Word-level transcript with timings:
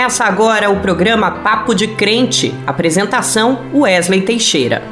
Começa 0.00 0.24
agora 0.24 0.70
o 0.70 0.80
programa 0.80 1.30
Papo 1.30 1.74
de 1.74 1.86
Crente. 1.88 2.54
Apresentação: 2.66 3.66
Wesley 3.74 4.22
Teixeira. 4.22 4.82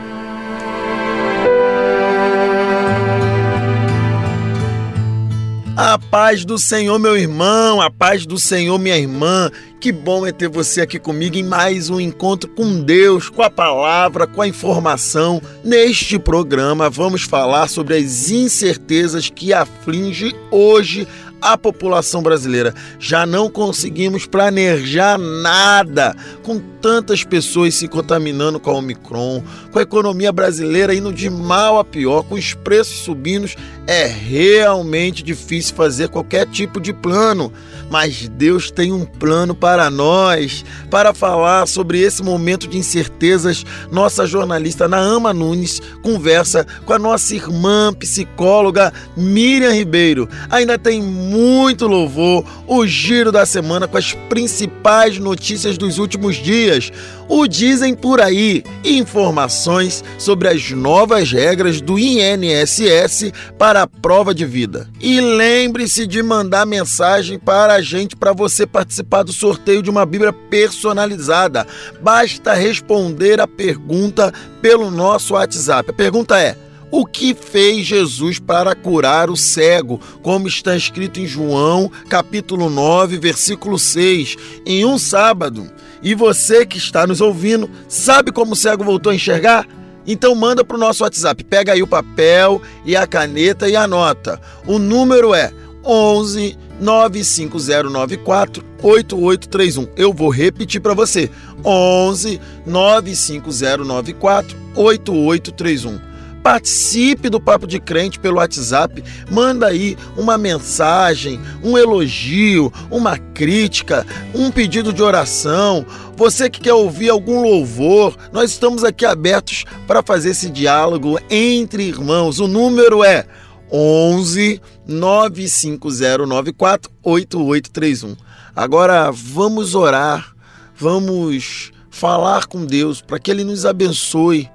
A 5.74 5.98
paz 5.98 6.44
do 6.44 6.58
Senhor, 6.58 6.98
meu 6.98 7.16
irmão, 7.16 7.80
a 7.80 7.90
paz 7.90 8.26
do 8.26 8.38
Senhor, 8.38 8.78
minha 8.78 8.98
irmã. 8.98 9.50
Que 9.80 9.90
bom 9.90 10.26
é 10.26 10.32
ter 10.32 10.48
você 10.48 10.80
aqui 10.80 10.98
comigo 10.98 11.36
em 11.36 11.42
mais 11.42 11.88
um 11.88 12.00
encontro 12.00 12.50
com 12.50 12.82
Deus, 12.82 13.30
com 13.30 13.42
a 13.42 13.48
palavra, 13.48 14.26
com 14.26 14.42
a 14.42 14.48
informação. 14.48 15.40
Neste 15.64 16.18
programa 16.18 16.90
vamos 16.90 17.22
falar 17.22 17.68
sobre 17.68 17.94
as 17.94 18.28
incertezas 18.28 19.30
que 19.30 19.54
aflige 19.54 20.34
hoje 20.50 21.08
a 21.40 21.56
população 21.56 22.22
brasileira. 22.22 22.74
Já 22.98 23.26
não 23.26 23.50
conseguimos 23.50 24.26
planejar 24.26 25.18
nada 25.18 26.14
com 26.42 26.58
tantas 26.80 27.24
pessoas 27.24 27.74
se 27.74 27.88
contaminando 27.88 28.60
com 28.60 28.70
a 28.70 28.74
Omicron, 28.74 29.42
com 29.72 29.78
a 29.78 29.82
economia 29.82 30.32
brasileira 30.32 30.94
indo 30.94 31.12
de 31.12 31.28
mal 31.28 31.78
a 31.78 31.84
pior, 31.84 32.22
com 32.22 32.34
os 32.34 32.54
preços 32.54 32.98
subindo. 32.98 33.48
É 33.86 34.06
realmente 34.06 35.22
difícil 35.22 35.74
fazer 35.74 36.08
qualquer 36.08 36.46
tipo 36.46 36.80
de 36.80 36.92
plano, 36.92 37.52
mas 37.90 38.28
Deus 38.28 38.70
tem 38.70 38.92
um 38.92 39.04
plano 39.04 39.54
para 39.54 39.90
nós. 39.90 40.64
Para 40.90 41.14
falar 41.14 41.66
sobre 41.66 42.00
esse 42.00 42.22
momento 42.22 42.68
de 42.68 42.78
incertezas, 42.78 43.64
nossa 43.90 44.26
jornalista 44.26 44.88
Naama 44.88 45.32
Nunes 45.32 45.80
conversa 46.02 46.66
com 46.84 46.92
a 46.92 46.98
nossa 46.98 47.34
irmã 47.34 47.92
psicóloga 47.92 48.92
Miriam 49.16 49.72
Ribeiro. 49.72 50.28
Ainda 50.50 50.78
tem 50.78 51.02
muito 51.02 51.86
louvor, 51.86 52.44
o 52.66 52.86
giro 52.86 53.32
da 53.32 53.44
semana 53.44 53.88
com 53.88 53.96
as 53.96 54.12
principais 54.28 55.18
notícias 55.18 55.78
dos 55.78 55.98
últimos 55.98 56.36
dias, 56.36 56.92
o 57.28 57.46
Dizem 57.46 57.94
Por 57.94 58.20
Aí, 58.20 58.64
informações 58.84 60.02
sobre 60.18 60.48
as 60.48 60.70
novas 60.70 61.30
regras 61.30 61.80
do 61.80 61.98
INSS 61.98 63.32
para 63.58 63.82
a 63.82 63.86
prova 63.86 64.34
de 64.34 64.46
vida. 64.46 64.88
E 65.00 65.20
lembre-se 65.20 66.06
de 66.06 66.22
mandar 66.22 66.64
mensagem 66.64 67.38
para 67.38 67.77
gente 67.82 68.16
para 68.16 68.32
você 68.32 68.66
participar 68.66 69.22
do 69.22 69.32
sorteio 69.32 69.82
de 69.82 69.90
uma 69.90 70.04
Bíblia 70.04 70.32
personalizada. 70.32 71.66
Basta 72.00 72.54
responder 72.54 73.40
a 73.40 73.46
pergunta 73.46 74.32
pelo 74.60 74.90
nosso 74.90 75.34
WhatsApp. 75.34 75.90
A 75.90 75.94
pergunta 75.94 76.38
é: 76.38 76.56
o 76.90 77.04
que 77.04 77.34
fez 77.34 77.86
Jesus 77.86 78.38
para 78.38 78.74
curar 78.74 79.28
o 79.30 79.36
cego, 79.36 80.00
como 80.22 80.48
está 80.48 80.74
escrito 80.74 81.20
em 81.20 81.26
João, 81.26 81.90
capítulo 82.08 82.70
9, 82.70 83.18
versículo 83.18 83.78
6, 83.78 84.36
em 84.64 84.84
um 84.84 84.96
sábado. 84.96 85.70
E 86.02 86.14
você 86.14 86.64
que 86.64 86.78
está 86.78 87.06
nos 87.06 87.20
ouvindo, 87.20 87.68
sabe 87.88 88.32
como 88.32 88.52
o 88.52 88.56
cego 88.56 88.84
voltou 88.84 89.12
a 89.12 89.14
enxergar? 89.14 89.66
Então 90.06 90.34
manda 90.34 90.64
para 90.64 90.76
o 90.76 90.80
nosso 90.80 91.04
WhatsApp, 91.04 91.44
pega 91.44 91.74
aí 91.74 91.82
o 91.82 91.86
papel 91.86 92.62
e 92.86 92.96
a 92.96 93.06
caneta 93.06 93.68
e 93.68 93.76
anota. 93.76 94.40
O 94.66 94.78
número 94.78 95.34
é 95.34 95.52
11 95.88 96.58
95094 96.78 98.64
8831. 98.82 99.88
Eu 99.96 100.12
vou 100.12 100.28
repetir 100.28 100.80
para 100.80 100.92
você. 100.94 101.30
11 101.64 102.40
95094 102.66 104.56
8831 104.76 106.08
participe 106.48 107.28
do 107.28 107.38
Papo 107.38 107.66
de 107.66 107.78
Crente 107.78 108.18
pelo 108.18 108.38
WhatsApp, 108.38 109.04
manda 109.30 109.66
aí 109.66 109.98
uma 110.16 110.38
mensagem, 110.38 111.38
um 111.62 111.76
elogio, 111.76 112.72
uma 112.90 113.18
crítica, 113.18 114.06
um 114.34 114.50
pedido 114.50 114.90
de 114.90 115.02
oração. 115.02 115.84
Você 116.16 116.48
que 116.48 116.60
quer 116.60 116.72
ouvir 116.72 117.10
algum 117.10 117.42
louvor, 117.42 118.16
nós 118.32 118.50
estamos 118.50 118.82
aqui 118.82 119.04
abertos 119.04 119.64
para 119.86 120.02
fazer 120.02 120.30
esse 120.30 120.48
diálogo 120.48 121.18
entre 121.28 121.82
irmãos. 121.82 122.40
O 122.40 122.48
número 122.48 123.04
é 123.04 123.26
11 123.70 124.60
95094 124.86 126.90
8831. 127.02 128.16
Agora 128.54 129.10
vamos 129.10 129.74
orar, 129.74 130.34
vamos 130.76 131.72
falar 131.90 132.46
com 132.46 132.64
Deus 132.64 133.00
para 133.00 133.18
que 133.18 133.30
Ele 133.30 133.44
nos 133.44 133.66
abençoe 133.66 134.48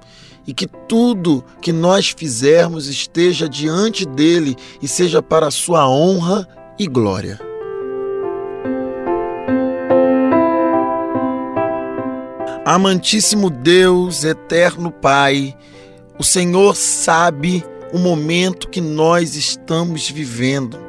e 0.46 0.52
que 0.52 0.66
tudo 0.66 1.44
que 1.62 1.72
nós 1.72 2.14
fizermos 2.16 2.86
esteja 2.86 3.48
diante 3.48 4.04
dele 4.04 4.56
e 4.82 4.88
seja 4.88 5.22
para 5.22 5.48
a 5.48 5.50
sua 5.50 5.88
honra 5.88 6.46
e 6.78 6.86
glória. 6.86 7.40
Amantíssimo 12.64 13.50
Deus, 13.50 14.24
eterno 14.24 14.90
Pai, 14.90 15.54
o 16.18 16.24
Senhor 16.24 16.74
sabe 16.74 17.62
o 17.94 17.98
momento 17.98 18.68
que 18.68 18.80
nós 18.80 19.36
estamos 19.36 20.10
vivendo. 20.10 20.80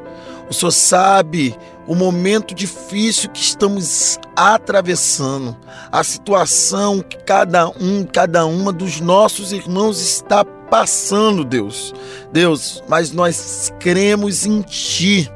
O 0.50 0.54
Senhor 0.54 0.72
sabe 0.72 1.56
o 1.88 1.94
momento 1.94 2.56
difícil 2.56 3.30
que 3.30 3.40
estamos 3.40 4.18
atravessando, 4.36 5.56
a 5.92 6.04
situação 6.04 7.02
que 7.02 7.18
cada 7.18 7.68
um, 7.68 8.04
cada 8.12 8.48
uma 8.48 8.74
dos 8.74 9.00
nossos 9.00 9.52
irmãos 9.52 10.02
está 10.02 10.44
passando, 10.44 11.46
Deus. 11.46 11.94
Deus, 12.34 12.84
mas 12.88 13.12
nós 13.12 13.72
cremos 13.80 14.44
em 14.48 14.64
Ti. 14.64 15.32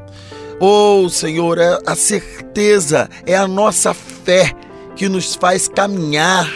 Oh, 0.59 1.07
Senhor, 1.07 1.59
é 1.59 1.77
a 1.85 1.95
certeza, 1.95 3.07
é 3.27 3.35
a 3.35 3.47
nossa 3.47 3.93
fé 3.93 4.51
que 4.95 5.07
nos 5.07 5.35
faz 5.35 5.67
caminhar, 5.67 6.49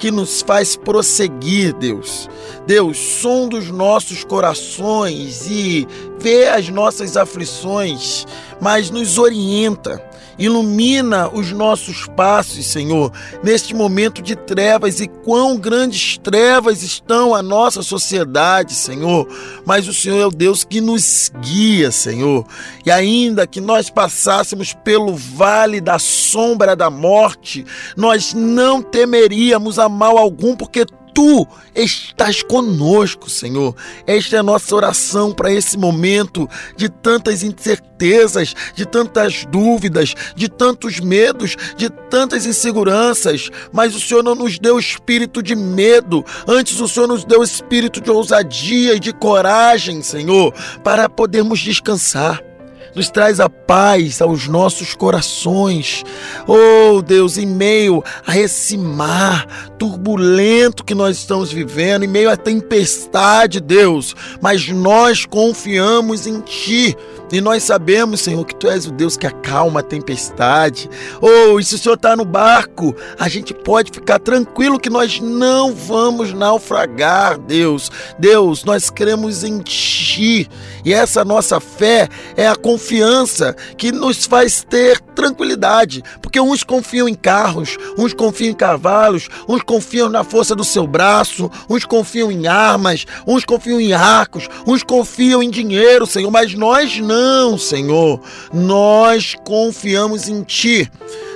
que 0.00 0.10
nos 0.10 0.40
faz 0.40 0.74
prosseguir, 0.74 1.74
Deus. 1.74 2.28
Deus, 2.66 2.96
som 2.96 3.48
dos 3.48 3.70
nossos 3.70 4.24
corações 4.24 5.46
e 5.46 5.86
vê 6.18 6.48
as 6.48 6.68
nossas 6.70 7.16
aflições, 7.16 8.26
mas 8.60 8.90
nos 8.90 9.18
orienta 9.18 10.02
Ilumina 10.40 11.28
os 11.28 11.52
nossos 11.52 12.06
passos, 12.16 12.64
Senhor, 12.64 13.12
neste 13.44 13.74
momento 13.74 14.22
de 14.22 14.34
trevas 14.34 14.98
e 14.98 15.06
quão 15.06 15.58
grandes 15.58 16.16
trevas 16.16 16.82
estão 16.82 17.34
a 17.34 17.42
nossa 17.42 17.82
sociedade, 17.82 18.72
Senhor. 18.72 19.28
Mas 19.66 19.86
o 19.86 19.92
Senhor 19.92 20.18
é 20.18 20.26
o 20.26 20.30
Deus 20.30 20.64
que 20.64 20.80
nos 20.80 21.30
guia, 21.42 21.90
Senhor. 21.92 22.46
E 22.86 22.90
ainda 22.90 23.46
que 23.46 23.60
nós 23.60 23.90
passássemos 23.90 24.72
pelo 24.72 25.14
vale 25.14 25.78
da 25.78 25.98
sombra 25.98 26.74
da 26.74 26.88
morte, 26.88 27.66
nós 27.94 28.32
não 28.32 28.80
temeríamos 28.80 29.78
a 29.78 29.90
mal 29.90 30.16
algum, 30.16 30.56
porque 30.56 30.86
tu 31.14 31.46
estás 31.74 32.42
conosco, 32.42 33.30
Senhor. 33.30 33.74
Esta 34.06 34.36
é 34.36 34.38
a 34.38 34.42
nossa 34.42 34.74
oração 34.74 35.32
para 35.32 35.52
esse 35.52 35.76
momento 35.76 36.48
de 36.76 36.88
tantas 36.88 37.42
incertezas, 37.42 38.54
de 38.74 38.86
tantas 38.86 39.44
dúvidas, 39.46 40.14
de 40.34 40.48
tantos 40.48 41.00
medos, 41.00 41.56
de 41.76 41.88
tantas 41.88 42.46
inseguranças. 42.46 43.50
Mas 43.72 43.94
o 43.94 44.00
Senhor 44.00 44.22
não 44.22 44.34
nos 44.34 44.58
deu 44.58 44.78
espírito 44.78 45.42
de 45.42 45.54
medo, 45.54 46.24
antes 46.46 46.80
o 46.80 46.88
Senhor 46.88 47.06
nos 47.06 47.24
deu 47.24 47.42
espírito 47.42 48.00
de 48.00 48.10
ousadia 48.10 48.94
e 48.94 49.00
de 49.00 49.12
coragem, 49.12 50.02
Senhor, 50.02 50.52
para 50.82 51.08
podermos 51.08 51.60
descansar 51.60 52.49
nos 52.94 53.10
traz 53.10 53.40
a 53.40 53.48
paz 53.48 54.20
aos 54.20 54.48
nossos 54.48 54.94
corações. 54.94 56.04
Oh 56.46 57.00
Deus, 57.02 57.38
em 57.38 57.46
meio 57.46 58.02
a 58.26 58.36
esse 58.36 58.76
mar 58.76 59.46
turbulento 59.78 60.84
que 60.84 60.94
nós 60.94 61.16
estamos 61.16 61.52
vivendo, 61.52 62.04
em 62.04 62.08
meio 62.08 62.30
à 62.30 62.36
tempestade, 62.36 63.60
Deus, 63.60 64.14
mas 64.40 64.68
nós 64.68 65.24
confiamos 65.24 66.26
em 66.26 66.40
Ti. 66.40 66.96
E 67.32 67.40
nós 67.40 67.62
sabemos, 67.62 68.22
Senhor, 68.22 68.44
que 68.44 68.56
Tu 68.56 68.68
és 68.68 68.86
o 68.86 68.90
Deus 68.90 69.16
que 69.16 69.26
acalma 69.26 69.80
a 69.80 69.84
tempestade. 69.84 70.90
Oh, 71.20 71.60
e 71.60 71.64
se 71.64 71.76
o 71.76 71.78
Senhor 71.78 71.94
está 71.94 72.16
no 72.16 72.24
barco, 72.24 72.94
a 73.18 73.28
gente 73.28 73.54
pode 73.54 73.92
ficar 73.92 74.18
tranquilo 74.18 74.80
que 74.80 74.90
nós 74.90 75.20
não 75.20 75.72
vamos 75.72 76.32
naufragar, 76.32 77.38
Deus. 77.38 77.88
Deus, 78.18 78.64
nós 78.64 78.90
cremos 78.90 79.44
em 79.44 79.60
Ti. 79.60 80.50
E 80.84 80.92
essa 80.92 81.24
nossa 81.24 81.60
fé 81.60 82.08
é 82.36 82.48
a 82.48 82.56
confiança 82.56 82.79
confiança 82.80 83.54
que 83.76 83.92
nos 83.92 84.24
faz 84.24 84.64
ter 84.64 84.98
tranquilidade, 85.14 86.02
porque 86.22 86.40
uns 86.40 86.64
confiam 86.64 87.06
em 87.06 87.14
carros, 87.14 87.76
uns 87.98 88.14
confiam 88.14 88.50
em 88.50 88.54
cavalos, 88.54 89.28
uns 89.46 89.62
confiam 89.62 90.08
na 90.08 90.24
força 90.24 90.56
do 90.56 90.64
seu 90.64 90.86
braço, 90.86 91.50
uns 91.68 91.84
confiam 91.84 92.32
em 92.32 92.46
armas, 92.46 93.04
uns 93.26 93.44
confiam 93.44 93.78
em 93.78 93.92
arcos, 93.92 94.48
uns 94.66 94.82
confiam 94.82 95.42
em 95.42 95.50
dinheiro, 95.50 96.06
Senhor, 96.06 96.30
mas 96.30 96.54
nós 96.54 96.98
não, 96.98 97.58
Senhor. 97.58 98.20
Nós 98.52 99.36
confiamos 99.44 100.26
em 100.26 100.42
Ti. 100.42 100.90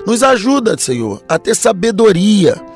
Nos 0.06 0.22
ajuda, 0.22 0.76
Senhor, 0.78 1.22
a 1.28 1.38
ter 1.38 1.54
sabedoria 1.54 2.73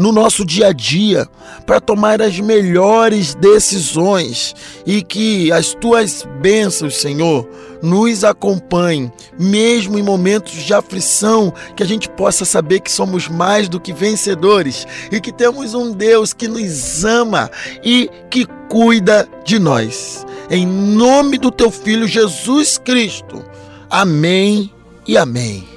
no 0.00 0.12
nosso 0.12 0.46
dia 0.46 0.68
a 0.68 0.72
dia 0.72 1.28
para 1.66 1.78
tomar 1.78 2.22
as 2.22 2.40
melhores 2.40 3.34
decisões 3.34 4.54
e 4.86 5.02
que 5.02 5.52
as 5.52 5.74
tuas 5.74 6.26
bênçãos, 6.40 6.96
Senhor, 6.96 7.46
nos 7.82 8.24
acompanhem, 8.24 9.12
mesmo 9.38 9.98
em 9.98 10.02
momentos 10.02 10.54
de 10.54 10.72
aflição, 10.72 11.52
que 11.76 11.82
a 11.82 11.86
gente 11.86 12.08
possa 12.08 12.46
saber 12.46 12.80
que 12.80 12.90
somos 12.90 13.28
mais 13.28 13.68
do 13.68 13.78
que 13.78 13.92
vencedores 13.92 14.86
e 15.12 15.20
que 15.20 15.30
temos 15.30 15.74
um 15.74 15.92
Deus 15.92 16.32
que 16.32 16.48
nos 16.48 17.04
ama 17.04 17.50
e 17.84 18.10
que 18.30 18.46
cuida 18.70 19.28
de 19.44 19.58
nós. 19.58 20.26
Em 20.50 20.66
nome 20.66 21.36
do 21.36 21.50
teu 21.50 21.70
filho 21.70 22.08
Jesus 22.08 22.78
Cristo. 22.78 23.44
Amém 23.90 24.72
e 25.06 25.18
amém. 25.18 25.68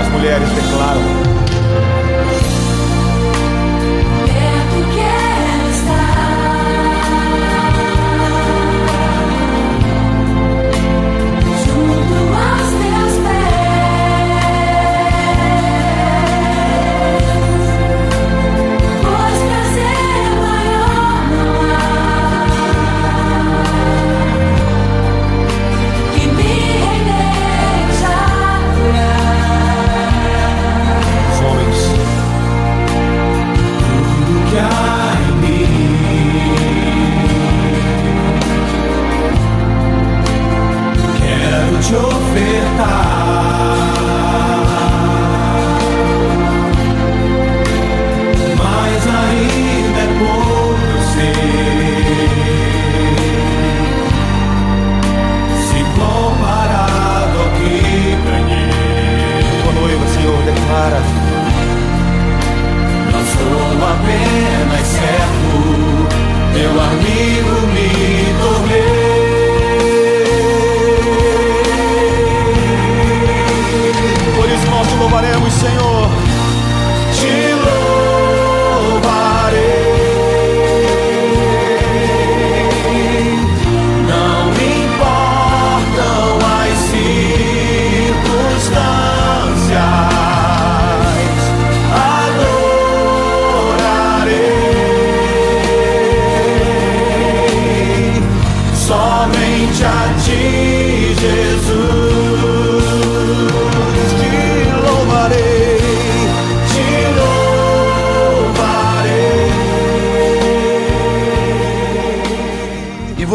As 0.00 0.08
mulheres 0.08 0.48
declaram 0.50 1.21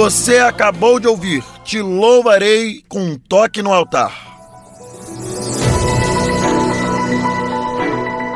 Você 0.10 0.38
acabou 0.38 1.02
de 1.02 1.08
ouvir 1.10 1.44
Te 1.66 1.82
Louvarei 1.82 2.82
com 2.88 2.98
um 2.98 3.18
toque 3.18 3.62
no 3.62 3.74
altar. 3.74 4.14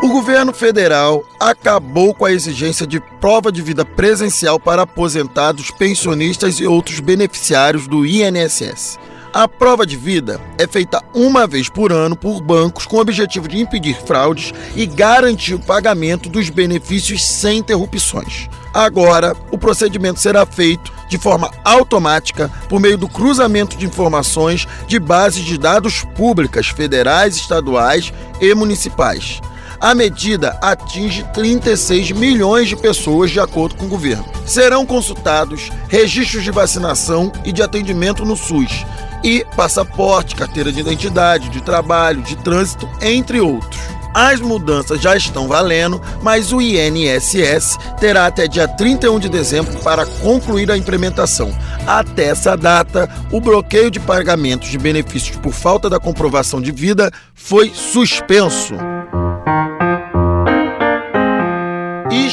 O 0.03 0.09
governo 0.09 0.51
federal 0.51 1.23
acabou 1.39 2.13
com 2.13 2.25
a 2.25 2.31
exigência 2.33 2.85
de 2.85 2.99
prova 3.21 3.53
de 3.53 3.61
vida 3.61 3.85
presencial 3.85 4.59
para 4.59 4.81
aposentados, 4.81 5.71
pensionistas 5.71 6.59
e 6.59 6.67
outros 6.67 6.99
beneficiários 6.99 7.87
do 7.87 8.05
INSS. 8.05 8.99
A 9.33 9.47
prova 9.47 9.85
de 9.85 9.95
vida 9.95 10.41
é 10.57 10.67
feita 10.67 11.01
uma 11.13 11.47
vez 11.47 11.69
por 11.69 11.93
ano 11.93 12.17
por 12.17 12.41
bancos 12.41 12.85
com 12.85 12.97
o 12.97 12.99
objetivo 12.99 13.47
de 13.47 13.59
impedir 13.59 13.95
fraudes 14.05 14.51
e 14.75 14.85
garantir 14.85 15.53
o 15.53 15.59
pagamento 15.59 16.27
dos 16.27 16.49
benefícios 16.49 17.25
sem 17.25 17.59
interrupções. 17.59 18.49
Agora, 18.73 19.33
o 19.49 19.57
procedimento 19.57 20.19
será 20.19 20.45
feito 20.45 20.91
de 21.07 21.17
forma 21.17 21.49
automática 21.63 22.51
por 22.67 22.81
meio 22.81 22.97
do 22.97 23.07
cruzamento 23.07 23.77
de 23.77 23.85
informações 23.85 24.67
de 24.85 24.99
bases 24.99 25.45
de 25.45 25.57
dados 25.57 26.03
públicas 26.13 26.67
federais, 26.67 27.37
estaduais 27.37 28.11
e 28.41 28.53
municipais. 28.53 29.39
A 29.79 29.95
medida 29.95 30.59
atinge 30.61 31.23
36 31.33 32.11
milhões 32.11 32.67
de 32.67 32.75
pessoas, 32.75 33.31
de 33.31 33.39
acordo 33.39 33.75
com 33.75 33.85
o 33.85 33.89
governo. 33.89 34.25
Serão 34.45 34.85
consultados 34.85 35.71
registros 35.87 36.43
de 36.43 36.51
vacinação 36.51 37.31
e 37.45 37.51
de 37.51 37.63
atendimento 37.63 38.23
no 38.23 38.35
SUS, 38.35 38.85
e 39.23 39.45
passaporte, 39.55 40.35
carteira 40.35 40.71
de 40.71 40.79
identidade, 40.79 41.49
de 41.49 41.61
trabalho, 41.61 42.21
de 42.21 42.35
trânsito, 42.37 42.89
entre 43.01 43.39
outros. 43.39 43.79
As 44.13 44.41
mudanças 44.41 44.99
já 44.99 45.15
estão 45.15 45.47
valendo, 45.47 46.01
mas 46.21 46.51
o 46.51 46.61
INSS 46.61 47.77
terá 47.99 48.25
até 48.25 48.47
dia 48.47 48.67
31 48.67 49.19
de 49.19 49.29
dezembro 49.29 49.79
para 49.79 50.05
concluir 50.05 50.69
a 50.69 50.77
implementação. 50.77 51.49
Até 51.87 52.25
essa 52.25 52.57
data, 52.57 53.09
o 53.31 53.39
bloqueio 53.39 53.89
de 53.89 53.99
pagamentos 53.99 54.69
de 54.69 54.77
benefícios 54.77 55.37
por 55.37 55.53
falta 55.53 55.89
da 55.89 55.99
comprovação 55.99 56.61
de 56.61 56.71
vida 56.71 57.09
foi 57.33 57.71
suspenso. 57.73 58.75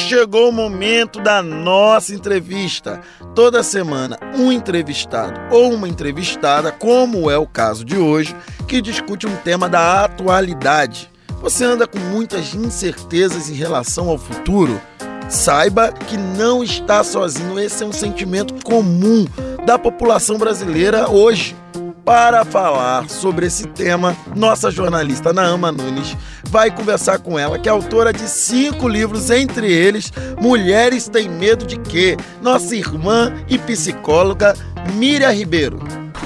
Chegou 0.08 0.48
o 0.48 0.52
momento 0.52 1.20
da 1.20 1.42
nossa 1.42 2.14
entrevista. 2.14 3.02
Toda 3.34 3.62
semana, 3.62 4.18
um 4.34 4.50
entrevistado 4.50 5.38
ou 5.50 5.74
uma 5.74 5.86
entrevistada, 5.86 6.72
como 6.72 7.30
é 7.30 7.36
o 7.36 7.46
caso 7.46 7.84
de 7.84 7.98
hoje, 7.98 8.34
que 8.66 8.80
discute 8.80 9.26
um 9.26 9.36
tema 9.36 9.68
da 9.68 10.04
atualidade. 10.04 11.10
Você 11.42 11.62
anda 11.62 11.86
com 11.86 11.98
muitas 11.98 12.54
incertezas 12.54 13.50
em 13.50 13.54
relação 13.54 14.08
ao 14.08 14.16
futuro? 14.16 14.80
Saiba 15.28 15.92
que 15.92 16.16
não 16.16 16.64
está 16.64 17.04
sozinho, 17.04 17.60
esse 17.60 17.84
é 17.84 17.86
um 17.86 17.92
sentimento 17.92 18.54
comum 18.64 19.26
da 19.66 19.78
população 19.78 20.38
brasileira 20.38 21.10
hoje. 21.10 21.54
Para 22.02 22.42
falar 22.46 23.10
sobre 23.10 23.44
esse 23.44 23.66
tema, 23.66 24.16
nossa 24.34 24.70
jornalista 24.70 25.30
Naama 25.30 25.70
Nunes 25.70 26.16
vai 26.48 26.70
conversar 26.70 27.18
com 27.18 27.38
ela, 27.38 27.58
que 27.58 27.68
é 27.68 27.72
autora 27.72 28.12
de 28.12 28.28
cinco 28.28 28.88
livros, 28.88 29.30
entre 29.30 29.70
eles 29.70 30.10
Mulheres 30.40 31.06
Têm 31.08 31.28
Medo 31.28 31.66
de 31.66 31.78
Quê? 31.78 32.16
Nossa 32.40 32.74
irmã 32.74 33.34
e 33.48 33.58
psicóloga 33.58 34.54
Miriam 34.94 35.30
Ribeiro. 35.30 35.78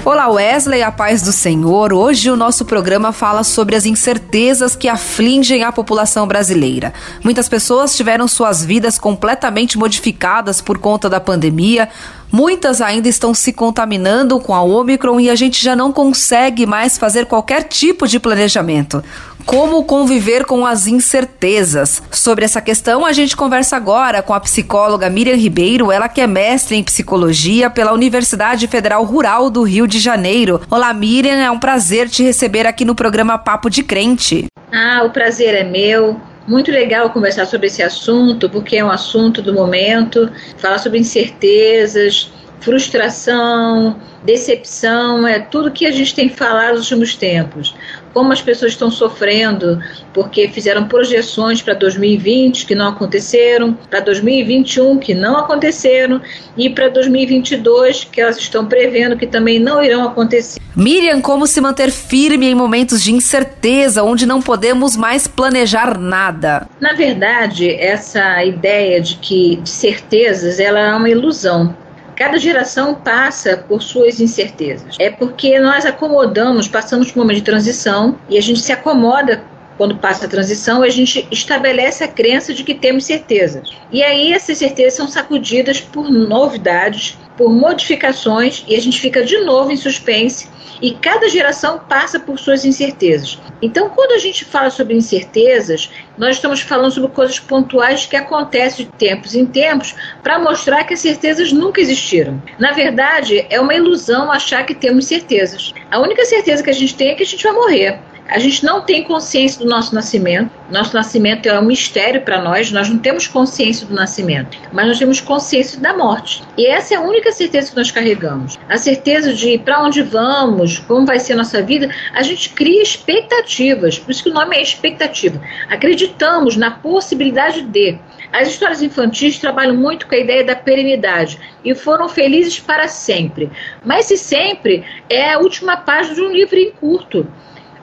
Olá 0.05 0.27
Wesley, 0.29 0.81
a 0.81 0.91
paz 0.91 1.21
do 1.21 1.31
Senhor. 1.31 1.93
Hoje 1.93 2.29
o 2.29 2.35
nosso 2.35 2.65
programa 2.65 3.13
fala 3.13 3.41
sobre 3.41 3.75
as 3.75 3.85
incertezas 3.85 4.75
que 4.75 4.89
afligem 4.89 5.63
a 5.63 5.71
população 5.71 6.27
brasileira. 6.27 6.93
Muitas 7.23 7.47
pessoas 7.47 7.95
tiveram 7.95 8.27
suas 8.27 8.65
vidas 8.65 8.97
completamente 8.97 9.77
modificadas 9.77 10.59
por 10.59 10.77
conta 10.77 11.09
da 11.09 11.21
pandemia. 11.21 11.87
Muitas 12.35 12.81
ainda 12.81 13.07
estão 13.07 13.31
se 13.31 13.53
contaminando 13.53 14.39
com 14.39 14.55
a 14.55 14.63
Omicron 14.63 15.19
e 15.19 15.29
a 15.29 15.35
gente 15.35 15.63
já 15.63 15.75
não 15.75 15.91
consegue 15.91 16.65
mais 16.65 16.97
fazer 16.97 17.27
qualquer 17.27 17.61
tipo 17.61 18.07
de 18.07 18.19
planejamento. 18.19 19.03
Como 19.45 19.83
conviver 19.83 20.43
com 20.43 20.65
as 20.65 20.87
incertezas? 20.87 22.01
Sobre 22.09 22.43
essa 22.43 22.59
questão, 22.59 23.05
a 23.05 23.13
gente 23.13 23.37
conversa 23.37 23.77
agora 23.77 24.23
com 24.23 24.33
a 24.33 24.39
psicóloga 24.39 25.11
Miriam 25.11 25.35
Ribeiro, 25.35 25.91
ela 25.91 26.09
que 26.09 26.21
é 26.21 26.25
mestre 26.25 26.75
em 26.75 26.83
psicologia 26.83 27.69
pela 27.69 27.93
Universidade 27.93 28.65
Federal 28.67 29.03
Rural 29.03 29.51
do 29.51 29.61
Rio 29.61 29.85
de 29.85 29.99
Janeiro. 29.99 30.59
Olá, 30.71 30.91
Miriam, 30.91 31.37
é 31.37 31.51
um 31.51 31.59
prazer 31.59 32.09
te 32.09 32.23
receber 32.23 32.65
aqui 32.65 32.83
no 32.83 32.95
programa 32.95 33.37
Papo 33.37 33.69
de 33.69 33.83
Crente. 33.83 34.47
Ah, 34.71 35.03
o 35.05 35.11
prazer 35.11 35.53
é 35.53 35.63
meu. 35.63 36.19
Muito 36.47 36.71
legal 36.71 37.09
conversar 37.09 37.45
sobre 37.45 37.67
esse 37.67 37.81
assunto, 37.81 38.49
porque 38.49 38.77
é 38.77 38.83
um 38.83 38.91
assunto 38.91 39.41
do 39.41 39.53
momento, 39.53 40.29
falar 40.57 40.77
sobre 40.77 40.99
incertezas, 40.99 42.31
frustração, 42.59 43.99
decepção, 44.23 45.27
é 45.27 45.39
tudo 45.39 45.71
que 45.71 45.85
a 45.85 45.91
gente 45.91 46.15
tem 46.15 46.29
falado 46.29 46.75
nos 46.75 46.91
últimos 46.91 47.15
tempos. 47.15 47.75
Como 48.13 48.31
as 48.31 48.41
pessoas 48.41 48.73
estão 48.73 48.91
sofrendo 48.91 49.79
porque 50.13 50.47
fizeram 50.47 50.87
projeções 50.87 51.61
para 51.61 51.73
2020 51.73 52.65
que 52.65 52.75
não 52.75 52.89
aconteceram, 52.89 53.73
para 53.89 53.99
2021 53.99 54.99
que 54.99 55.13
não 55.13 55.37
aconteceram 55.37 56.21
e 56.55 56.69
para 56.69 56.89
2022 56.89 58.03
que 58.05 58.21
elas 58.21 58.37
estão 58.37 58.65
prevendo 58.65 59.17
que 59.17 59.25
também 59.25 59.59
não 59.59 59.83
irão 59.83 60.03
acontecer. 60.05 60.61
Miriam, 60.75 61.21
como 61.21 61.45
se 61.45 61.61
manter 61.61 61.91
firme 61.91 62.47
em 62.47 62.55
momentos 62.55 63.01
de 63.01 63.13
incerteza, 63.13 64.03
onde 64.03 64.25
não 64.25 64.41
podemos 64.41 64.95
mais 64.95 65.27
planejar 65.27 65.99
nada? 65.99 66.67
Na 66.79 66.93
verdade, 66.93 67.69
essa 67.69 68.43
ideia 68.43 68.99
de 68.99 69.15
que 69.17 69.57
de 69.57 69.69
certezas 69.69 70.59
ela 70.59 70.79
é 70.79 70.93
uma 70.93 71.09
ilusão. 71.09 71.75
Cada 72.23 72.37
geração 72.37 72.95
passa 72.95 73.57
por 73.57 73.83
suas 73.83 74.21
incertezas. 74.21 74.95
É 74.97 75.09
porque 75.09 75.59
nós 75.59 75.85
acomodamos, 75.85 76.69
passamos 76.69 77.11
por 77.11 77.19
um 77.19 77.23
momento 77.23 77.39
de 77.39 77.43
transição 77.43 78.17
e 78.29 78.37
a 78.37 78.41
gente 78.41 78.61
se 78.61 78.71
acomoda 78.71 79.43
quando 79.77 79.97
passa 79.97 80.25
a 80.25 80.29
transição, 80.29 80.83
a 80.83 80.89
gente 80.89 81.27
estabelece 81.29 82.01
a 82.01 82.07
crença 82.07 82.53
de 82.53 82.63
que 82.63 82.75
temos 82.75 83.03
certezas. 83.03 83.71
E 83.91 84.01
aí 84.01 84.31
essas 84.31 84.57
certezas 84.57 84.93
são 84.93 85.05
sacudidas 85.05 85.81
por 85.81 86.09
novidades, 86.09 87.17
por 87.37 87.51
modificações 87.51 88.63
e 88.67 88.75
a 88.75 88.79
gente 88.79 88.99
fica 88.99 89.23
de 89.23 89.39
novo 89.39 89.71
em 89.71 89.77
suspense 89.77 90.47
e 90.81 90.91
cada 90.91 91.29
geração 91.29 91.79
passa 91.79 92.19
por 92.19 92.37
suas 92.37 92.65
incertezas. 92.65 93.39
Então, 93.61 93.89
quando 93.89 94.11
a 94.11 94.17
gente 94.17 94.43
fala 94.43 94.69
sobre 94.69 94.93
incertezas, 94.93 95.89
nós 96.17 96.35
estamos 96.35 96.59
falando 96.59 96.91
sobre 96.91 97.09
coisas 97.11 97.39
pontuais 97.39 98.05
que 98.05 98.17
acontecem 98.17 98.85
de 98.85 98.91
tempos 98.91 99.33
em 99.33 99.45
tempos 99.45 99.95
para 100.21 100.39
mostrar 100.39 100.83
que 100.83 100.93
as 100.93 100.99
certezas 100.99 101.53
nunca 101.53 101.79
existiram. 101.79 102.41
Na 102.59 102.73
verdade, 102.73 103.45
é 103.49 103.61
uma 103.61 103.73
ilusão 103.73 104.29
achar 104.31 104.65
que 104.65 104.75
temos 104.75 105.05
certezas. 105.05 105.73
A 105.89 105.99
única 105.99 106.25
certeza 106.25 106.61
que 106.61 106.69
a 106.69 106.73
gente 106.73 106.95
tem 106.95 107.11
é 107.11 107.15
que 107.15 107.23
a 107.23 107.25
gente 107.25 107.43
vai 107.43 107.53
morrer. 107.53 107.99
A 108.27 108.39
gente 108.39 108.63
não 108.63 108.81
tem 108.81 109.03
consciência 109.03 109.59
do 109.59 109.69
nosso 109.69 109.93
nascimento. 109.93 110.49
Nosso 110.71 110.95
nascimento 110.95 111.47
é 111.47 111.59
um 111.59 111.65
mistério 111.65 112.21
para 112.21 112.41
nós. 112.41 112.71
Nós 112.71 112.89
não 112.89 112.97
temos 112.97 113.27
consciência 113.27 113.85
do 113.85 113.93
nascimento, 113.93 114.57
mas 114.71 114.87
nós 114.87 114.97
temos 114.97 115.19
consciência 115.19 115.79
da 115.79 115.95
morte. 115.95 116.41
E 116.57 116.65
essa 116.65 116.93
é 116.93 116.97
a 116.97 117.01
única 117.01 117.31
certeza 117.31 117.71
que 117.71 117.77
nós 117.77 117.91
carregamos. 117.91 118.57
A 118.69 118.77
certeza 118.77 119.33
de 119.33 119.57
para 119.57 119.83
onde 119.83 120.01
vamos, 120.01 120.79
como 120.79 121.05
vai 121.05 121.19
ser 121.19 121.33
a 121.33 121.37
nossa 121.37 121.61
vida. 121.61 121.89
A 122.13 122.23
gente 122.23 122.49
cria 122.49 122.81
expectativas. 122.81 123.99
Por 123.99 124.11
isso 124.11 124.23
que 124.23 124.29
o 124.29 124.33
nome 124.33 124.55
é 124.55 124.61
expectativa. 124.61 125.41
Acreditamos 125.69 126.55
na 126.55 126.71
possibilidade 126.71 127.61
de. 127.63 127.99
As 128.31 128.47
histórias 128.47 128.81
infantis 128.81 129.37
trabalham 129.37 129.75
muito 129.75 130.07
com 130.07 130.15
a 130.15 130.17
ideia 130.17 130.43
da 130.43 130.55
perenidade 130.55 131.39
e 131.63 131.75
foram 131.75 132.09
felizes 132.09 132.59
para 132.59 132.87
sempre. 132.87 133.51
Mas 133.85 134.05
se 134.05 134.17
sempre 134.17 134.83
é 135.07 135.33
a 135.33 135.39
última 135.39 135.77
página 135.77 136.15
de 136.15 136.21
um 136.21 136.31
livro 136.31 136.55
em 136.55 136.71
curto. 136.71 137.27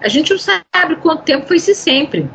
A 0.02 0.08
gente 0.08 0.30
não 0.30 0.38
sabe 0.38 0.96
quanto 1.00 1.24
tempo 1.24 1.46
foi 1.46 1.56
esse 1.56 1.74
sempre. 1.74 2.28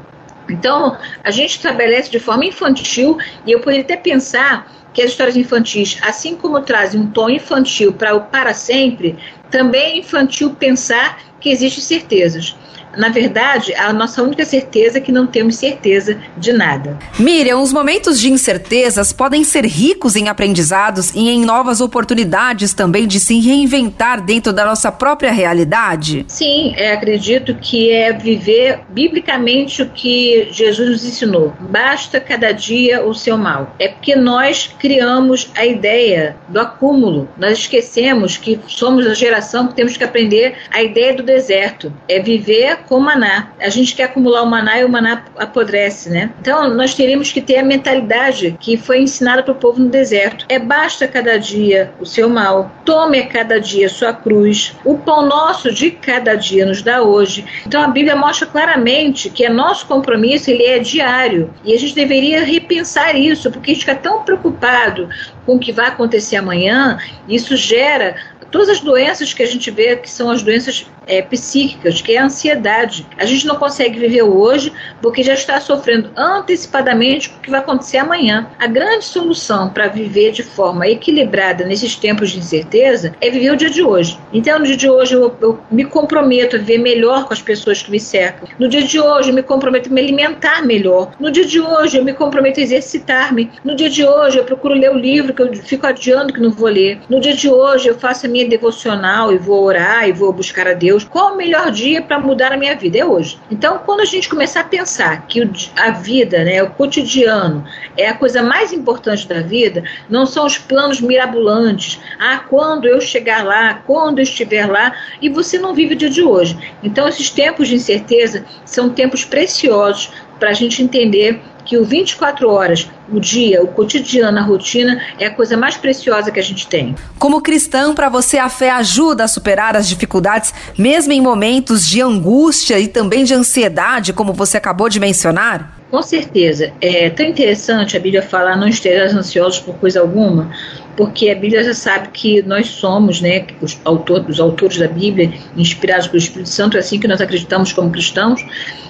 Então, 0.49 0.97
a 1.23 1.31
gente 1.31 1.51
estabelece 1.51 2.09
de 2.09 2.19
forma 2.19 2.45
infantil, 2.45 3.17
e 3.45 3.51
eu 3.51 3.59
poderia 3.59 3.83
até 3.83 3.97
pensar 3.97 4.71
que 4.93 5.01
as 5.01 5.11
histórias 5.11 5.35
infantis, 5.35 5.97
assim 6.01 6.35
como 6.35 6.61
trazem 6.61 7.01
um 7.01 7.07
tom 7.07 7.29
infantil 7.29 7.91
para 7.91 8.15
o 8.15 8.21
para 8.21 8.53
sempre, 8.53 9.17
também 9.49 9.81
é 9.81 9.97
infantil 9.97 10.55
pensar 10.55 11.19
que 11.39 11.49
existem 11.49 11.83
certezas 11.83 12.55
na 12.97 13.09
verdade, 13.09 13.73
a 13.75 13.91
nossa 13.93 14.21
única 14.23 14.45
certeza 14.45 14.97
é 14.97 15.01
que 15.01 15.11
não 15.11 15.27
temos 15.27 15.55
certeza 15.55 16.17
de 16.37 16.53
nada. 16.53 16.97
Miriam, 17.19 17.61
os 17.61 17.73
momentos 17.73 18.19
de 18.19 18.31
incertezas 18.31 19.11
podem 19.11 19.43
ser 19.43 19.65
ricos 19.65 20.15
em 20.15 20.29
aprendizados 20.29 21.11
e 21.13 21.29
em 21.29 21.45
novas 21.45 21.81
oportunidades 21.81 22.73
também 22.73 23.07
de 23.07 23.19
se 23.19 23.39
reinventar 23.39 24.21
dentro 24.21 24.53
da 24.53 24.65
nossa 24.65 24.91
própria 24.91 25.31
realidade? 25.31 26.25
Sim, 26.27 26.73
é, 26.77 26.93
acredito 26.93 27.55
que 27.55 27.91
é 27.91 28.13
viver 28.13 28.81
biblicamente 28.89 29.81
o 29.81 29.89
que 29.89 30.47
Jesus 30.51 30.89
nos 30.89 31.05
ensinou. 31.05 31.53
Basta 31.59 32.19
cada 32.19 32.51
dia 32.51 33.03
o 33.05 33.13
seu 33.13 33.37
mal. 33.37 33.75
É 33.79 33.89
porque 33.89 34.15
nós 34.15 34.73
criamos 34.79 35.49
a 35.55 35.65
ideia 35.65 36.35
do 36.47 36.59
acúmulo. 36.59 37.27
Nós 37.37 37.59
esquecemos 37.59 38.37
que 38.37 38.59
somos 38.67 39.05
a 39.07 39.13
geração 39.13 39.67
que 39.67 39.75
temos 39.75 39.97
que 39.97 40.03
aprender 40.03 40.55
a 40.71 40.81
ideia 40.81 41.13
do 41.13 41.23
deserto. 41.23 41.91
É 42.07 42.19
viver 42.19 42.84
com 42.87 42.99
maná. 42.99 43.49
A 43.59 43.69
gente 43.69 43.95
quer 43.95 44.05
acumular 44.05 44.43
o 44.43 44.45
maná 44.45 44.79
e 44.79 44.85
o 44.85 44.89
maná 44.89 45.23
apodrece, 45.37 46.09
né? 46.09 46.31
Então 46.39 46.73
nós 46.73 46.93
teríamos 46.93 47.31
que 47.31 47.41
ter 47.41 47.57
a 47.57 47.63
mentalidade 47.63 48.55
que 48.59 48.77
foi 48.77 49.01
ensinada 49.01 49.43
para 49.43 49.51
o 49.51 49.55
povo 49.55 49.81
no 49.81 49.89
deserto. 49.89 50.45
É 50.49 50.59
basta 50.59 51.07
cada 51.07 51.37
dia 51.37 51.93
o 51.99 52.05
seu 52.05 52.29
mal, 52.29 52.71
tome 52.83 53.19
a 53.19 53.27
cada 53.27 53.59
dia 53.59 53.89
sua 53.89 54.13
cruz. 54.13 54.75
O 54.83 54.97
pão 54.97 55.25
nosso 55.25 55.71
de 55.71 55.91
cada 55.91 56.35
dia 56.35 56.65
nos 56.65 56.81
dá 56.81 57.01
hoje. 57.01 57.45
Então 57.65 57.81
a 57.81 57.87
Bíblia 57.87 58.15
mostra 58.15 58.47
claramente 58.47 59.29
que 59.29 59.45
é 59.45 59.49
nosso 59.49 59.85
compromisso, 59.87 60.49
ele 60.49 60.63
é 60.63 60.79
diário. 60.79 61.53
E 61.63 61.73
a 61.73 61.79
gente 61.79 61.95
deveria 61.95 62.43
repensar 62.43 63.15
isso, 63.15 63.51
porque 63.51 63.71
a 63.71 63.73
gente 63.73 63.85
fica 63.85 63.95
tão 63.95 64.23
preocupado 64.23 65.09
com 65.45 65.55
o 65.55 65.59
que 65.59 65.71
vai 65.71 65.87
acontecer 65.87 66.35
amanhã, 66.35 66.97
isso 67.27 67.55
gera 67.55 68.15
todas 68.55 68.69
as 68.69 68.79
doenças 68.79 69.33
que 69.33 69.43
a 69.43 69.45
gente 69.45 69.69
vê 69.69 69.97
que 69.97 70.09
são 70.09 70.31
as 70.31 70.41
doenças 70.41 70.85
é, 71.05 71.21
psíquicas, 71.21 72.01
que 72.01 72.13
é 72.13 72.17
a 72.19 72.23
ansiedade. 72.23 73.05
A 73.17 73.25
gente 73.25 73.45
não 73.45 73.57
consegue 73.57 73.99
viver 73.99 74.23
hoje 74.23 74.71
porque 75.01 75.23
já 75.23 75.33
está 75.33 75.59
sofrendo 75.59 76.09
antecipadamente 76.15 77.29
o 77.29 77.41
que 77.41 77.51
vai 77.51 77.59
acontecer 77.59 77.97
amanhã. 77.97 78.47
A 78.57 78.65
grande 78.65 79.03
solução 79.03 79.69
para 79.69 79.89
viver 79.89 80.31
de 80.31 80.41
forma 80.41 80.87
equilibrada 80.87 81.65
nesses 81.65 81.97
tempos 81.97 82.31
de 82.31 82.39
incerteza 82.39 83.13
é 83.19 83.29
viver 83.29 83.51
o 83.51 83.57
dia 83.57 83.69
de 83.69 83.83
hoje. 83.83 84.17
Então, 84.31 84.57
no 84.57 84.65
dia 84.65 84.77
de 84.77 84.89
hoje, 84.89 85.15
eu, 85.15 85.35
eu 85.41 85.59
me 85.69 85.83
comprometo 85.83 86.55
a 86.55 86.59
viver 86.59 86.77
melhor 86.77 87.25
com 87.25 87.33
as 87.33 87.41
pessoas 87.41 87.83
que 87.83 87.91
me 87.91 87.99
cercam. 87.99 88.47
No 88.57 88.69
dia 88.69 88.83
de 88.83 88.97
hoje, 88.97 89.31
eu 89.31 89.35
me 89.35 89.43
comprometo 89.43 89.89
a 89.89 89.91
me 89.91 89.99
alimentar 89.99 90.65
melhor. 90.65 91.11
No 91.19 91.29
dia 91.29 91.45
de 91.45 91.59
hoje, 91.59 91.97
eu 91.97 92.05
me 92.05 92.13
comprometo 92.13 92.61
a 92.61 92.63
exercitar-me. 92.63 93.51
No 93.65 93.75
dia 93.75 93.89
de 93.89 94.05
hoje, 94.05 94.37
eu 94.37 94.45
procuro 94.45 94.73
ler 94.73 94.91
o 94.91 94.97
livro 94.97 95.33
que 95.33 95.41
eu 95.41 95.53
fico 95.55 95.85
adiando 95.85 96.31
que 96.31 96.39
não 96.39 96.51
vou 96.51 96.69
ler. 96.69 96.99
No 97.09 97.19
dia 97.19 97.33
de 97.33 97.49
hoje, 97.49 97.89
eu 97.89 97.99
faço 97.99 98.25
a 98.25 98.29
minha 98.29 98.44
devocional 98.47 99.33
e 99.33 99.37
vou 99.37 99.63
orar 99.63 100.07
e 100.07 100.11
vou 100.11 100.31
buscar 100.31 100.67
a 100.67 100.73
Deus 100.73 100.85
Deus, 100.85 101.03
qual 101.03 101.33
o 101.33 101.35
melhor 101.35 101.71
dia 101.71 101.99
para 101.99 102.19
mudar 102.19 102.53
a 102.53 102.57
minha 102.57 102.75
vida? 102.75 102.99
É 102.99 103.05
hoje. 103.05 103.39
Então, 103.49 103.79
quando 103.85 104.01
a 104.01 104.05
gente 104.05 104.29
começar 104.29 104.59
a 104.59 104.63
pensar 104.63 105.25
que 105.25 105.41
a 105.75 105.89
vida, 105.89 106.43
né, 106.43 106.61
o 106.61 106.69
cotidiano, 106.69 107.65
é 107.97 108.07
a 108.07 108.13
coisa 108.13 108.43
mais 108.43 108.71
importante 108.71 109.27
da 109.27 109.41
vida, 109.41 109.83
não 110.07 110.27
são 110.27 110.45
os 110.45 110.59
planos 110.59 111.01
mirabolantes. 111.01 111.99
Ah, 112.19 112.37
quando 112.37 112.87
eu 112.87 113.01
chegar 113.01 113.43
lá, 113.43 113.81
quando 113.85 114.19
eu 114.19 114.23
estiver 114.23 114.67
lá, 114.67 114.95
e 115.19 115.27
você 115.27 115.57
não 115.57 115.73
vive 115.73 115.95
o 115.95 115.97
dia 115.97 116.09
de 116.09 116.21
hoje. 116.21 116.55
Então, 116.83 117.07
esses 117.07 117.31
tempos 117.31 117.67
de 117.67 117.75
incerteza 117.75 118.45
são 118.63 118.89
tempos 118.89 119.25
preciosos 119.25 120.11
para 120.39 120.49
a 120.49 120.53
gente 120.53 120.81
entender 120.81 121.41
que 121.65 121.77
o 121.77 121.83
24 121.83 122.47
horas, 122.49 122.87
o 123.11 123.19
dia, 123.19 123.61
o 123.63 123.67
cotidiano, 123.67 124.37
a 124.37 124.41
rotina 124.41 125.01
é 125.19 125.25
a 125.25 125.31
coisa 125.31 125.57
mais 125.57 125.75
preciosa 125.75 126.31
que 126.31 126.39
a 126.39 126.43
gente 126.43 126.67
tem. 126.67 126.95
Como 127.17 127.41
cristão, 127.41 127.95
para 127.95 128.07
você 128.07 128.37
a 128.37 128.47
fé 128.47 128.69
ajuda 128.69 129.23
a 129.23 129.27
superar 129.27 129.75
as 129.75 129.87
dificuldades, 129.87 130.53
mesmo 130.77 131.11
em 131.11 131.21
momentos 131.21 131.85
de 131.85 132.01
angústia 132.01 132.79
e 132.79 132.87
também 132.87 133.23
de 133.23 133.33
ansiedade, 133.33 134.13
como 134.13 134.31
você 134.31 134.57
acabou 134.57 134.87
de 134.87 134.99
mencionar? 134.99 135.75
Com 135.89 136.01
certeza. 136.01 136.73
É 136.81 137.09
tão 137.09 137.25
interessante 137.25 137.97
a 137.97 137.99
Bíblia 137.99 138.21
falar 138.21 138.55
não 138.55 138.67
estejam 138.67 139.19
ansiosos 139.19 139.59
por 139.59 139.75
coisa 139.75 140.01
alguma, 140.01 140.51
porque 140.95 141.29
a 141.29 141.35
Bíblia 141.35 141.63
já 141.63 141.73
sabe 141.73 142.09
que 142.09 142.41
nós 142.43 142.67
somos, 142.67 143.21
né, 143.21 143.45
os, 143.61 143.79
autor, 143.83 144.25
os 144.29 144.39
autores 144.39 144.77
da 144.77 144.87
Bíblia, 144.87 145.33
inspirados 145.55 146.07
pelo 146.07 146.19
Espírito 146.19 146.49
Santo, 146.49 146.77
é 146.77 146.79
assim 146.79 146.99
que 146.99 147.07
nós 147.07 147.19
acreditamos 147.21 147.73
como 147.73 147.91
cristãos, 147.91 148.45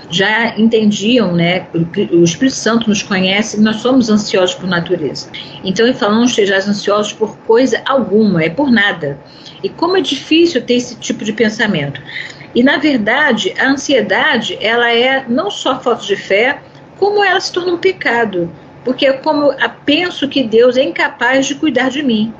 já 0.09 0.57
entendiam, 0.57 1.33
né, 1.33 1.67
o, 1.73 2.23
Espírito 2.23 2.55
Santo 2.55 2.87
nos 2.87 3.01
conhece, 3.01 3.59
nós 3.59 3.77
somos 3.77 4.09
ansiosos 4.09 4.55
por 4.55 4.67
natureza. 4.67 5.29
Então 5.63 5.85
ele 5.85 5.95
fala, 5.95 6.15
não 6.15 6.25
estejais 6.25 6.67
ansiosos 6.67 7.13
por 7.13 7.35
coisa 7.39 7.81
alguma, 7.85 8.43
é 8.43 8.49
por 8.49 8.71
nada. 8.71 9.19
E 9.63 9.69
como 9.69 9.97
é 9.97 10.01
difícil 10.01 10.61
ter 10.61 10.75
esse 10.75 10.95
tipo 10.95 11.25
de 11.25 11.33
pensamento. 11.33 11.99
E 12.53 12.63
na 12.63 12.77
verdade, 12.77 13.53
a 13.59 13.67
ansiedade, 13.67 14.57
ela 14.61 14.93
é 14.93 15.25
não 15.27 15.49
só 15.49 15.79
falta 15.79 16.05
de 16.05 16.15
fé, 16.15 16.59
como 16.97 17.23
ela 17.23 17.39
se 17.39 17.51
torna 17.51 17.73
um 17.73 17.77
pecado. 17.77 18.49
Porque 18.85 19.07
é 19.07 19.13
como 19.13 19.51
penso 19.83 20.29
que 20.29 20.43
Deus 20.43 20.77
é 20.77 20.83
incapaz 20.83 21.47
de 21.47 21.55
cuidar 21.55 21.89
de 21.89 22.03
mim. 22.03 22.31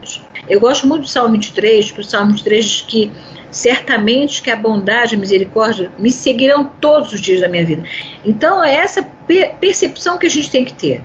Eu 0.48 0.60
gosto 0.60 0.88
muito 0.88 1.02
do 1.02 1.08
Salmo 1.08 1.34
23, 1.34 1.88
porque 1.88 2.02
o 2.02 2.04
Salmo 2.06 2.28
23 2.28 2.66
diz 2.66 2.82
que 2.82 3.12
certamente 3.50 4.42
que 4.42 4.52
a 4.52 4.56
bondade 4.56 5.16
e 5.16 5.18
a 5.18 5.20
misericórdia 5.20 5.92
me 5.98 6.12
seguirão 6.12 6.72
todos 6.80 7.14
os 7.14 7.20
dias 7.20 7.42
da 7.42 7.48
minha 7.48 7.66
vida. 7.66 7.84
Então 8.24 8.64
é 8.64 8.76
essa 8.76 9.02
percepção 9.60 10.18
que 10.18 10.28
a 10.28 10.30
gente 10.30 10.52
tem 10.52 10.64
que 10.64 10.74
ter, 10.74 11.02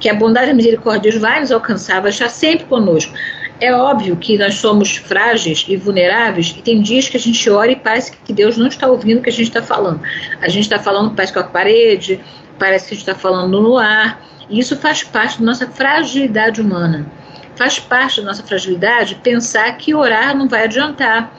que 0.00 0.08
a 0.08 0.14
bondade 0.14 0.48
e 0.48 0.50
a 0.50 0.54
misericórdia 0.54 1.02
de 1.02 1.10
Deus 1.10 1.22
vai 1.22 1.40
nos 1.40 1.52
alcançar, 1.52 2.00
vai 2.00 2.10
estar 2.10 2.28
sempre 2.28 2.66
conosco. 2.66 3.14
É 3.60 3.72
óbvio 3.74 4.16
que 4.16 4.38
nós 4.38 4.54
somos 4.54 4.96
frágeis 4.96 5.66
e 5.68 5.76
vulneráveis 5.76 6.54
e 6.56 6.62
tem 6.62 6.80
dias 6.80 7.08
que 7.08 7.18
a 7.18 7.20
gente 7.20 7.48
ora 7.50 7.70
e 7.70 7.76
parece 7.76 8.12
que 8.12 8.32
Deus 8.32 8.56
não 8.56 8.66
está 8.66 8.88
ouvindo 8.88 9.18
o 9.18 9.22
que 9.22 9.28
a 9.28 9.32
gente 9.32 9.48
está 9.48 9.62
falando. 9.62 10.00
A 10.40 10.48
gente 10.48 10.64
está 10.64 10.78
falando, 10.78 11.14
parece 11.14 11.34
com 11.34 11.40
a 11.40 11.44
parede, 11.44 12.18
parece 12.58 12.88
que 12.88 12.94
a 12.94 12.96
gente 12.96 13.06
está 13.06 13.14
falando 13.14 13.60
no 13.60 13.76
ar. 13.76 14.24
E 14.50 14.58
isso 14.58 14.76
faz 14.76 15.02
parte 15.02 15.38
da 15.38 15.46
nossa 15.46 15.66
fragilidade 15.66 16.60
humana. 16.60 17.06
Faz 17.56 17.78
parte 17.78 18.20
da 18.20 18.26
nossa 18.26 18.42
fragilidade 18.42 19.14
pensar 19.22 19.72
que 19.78 19.94
orar 19.94 20.36
não 20.36 20.48
vai 20.48 20.64
adiantar. 20.64 21.32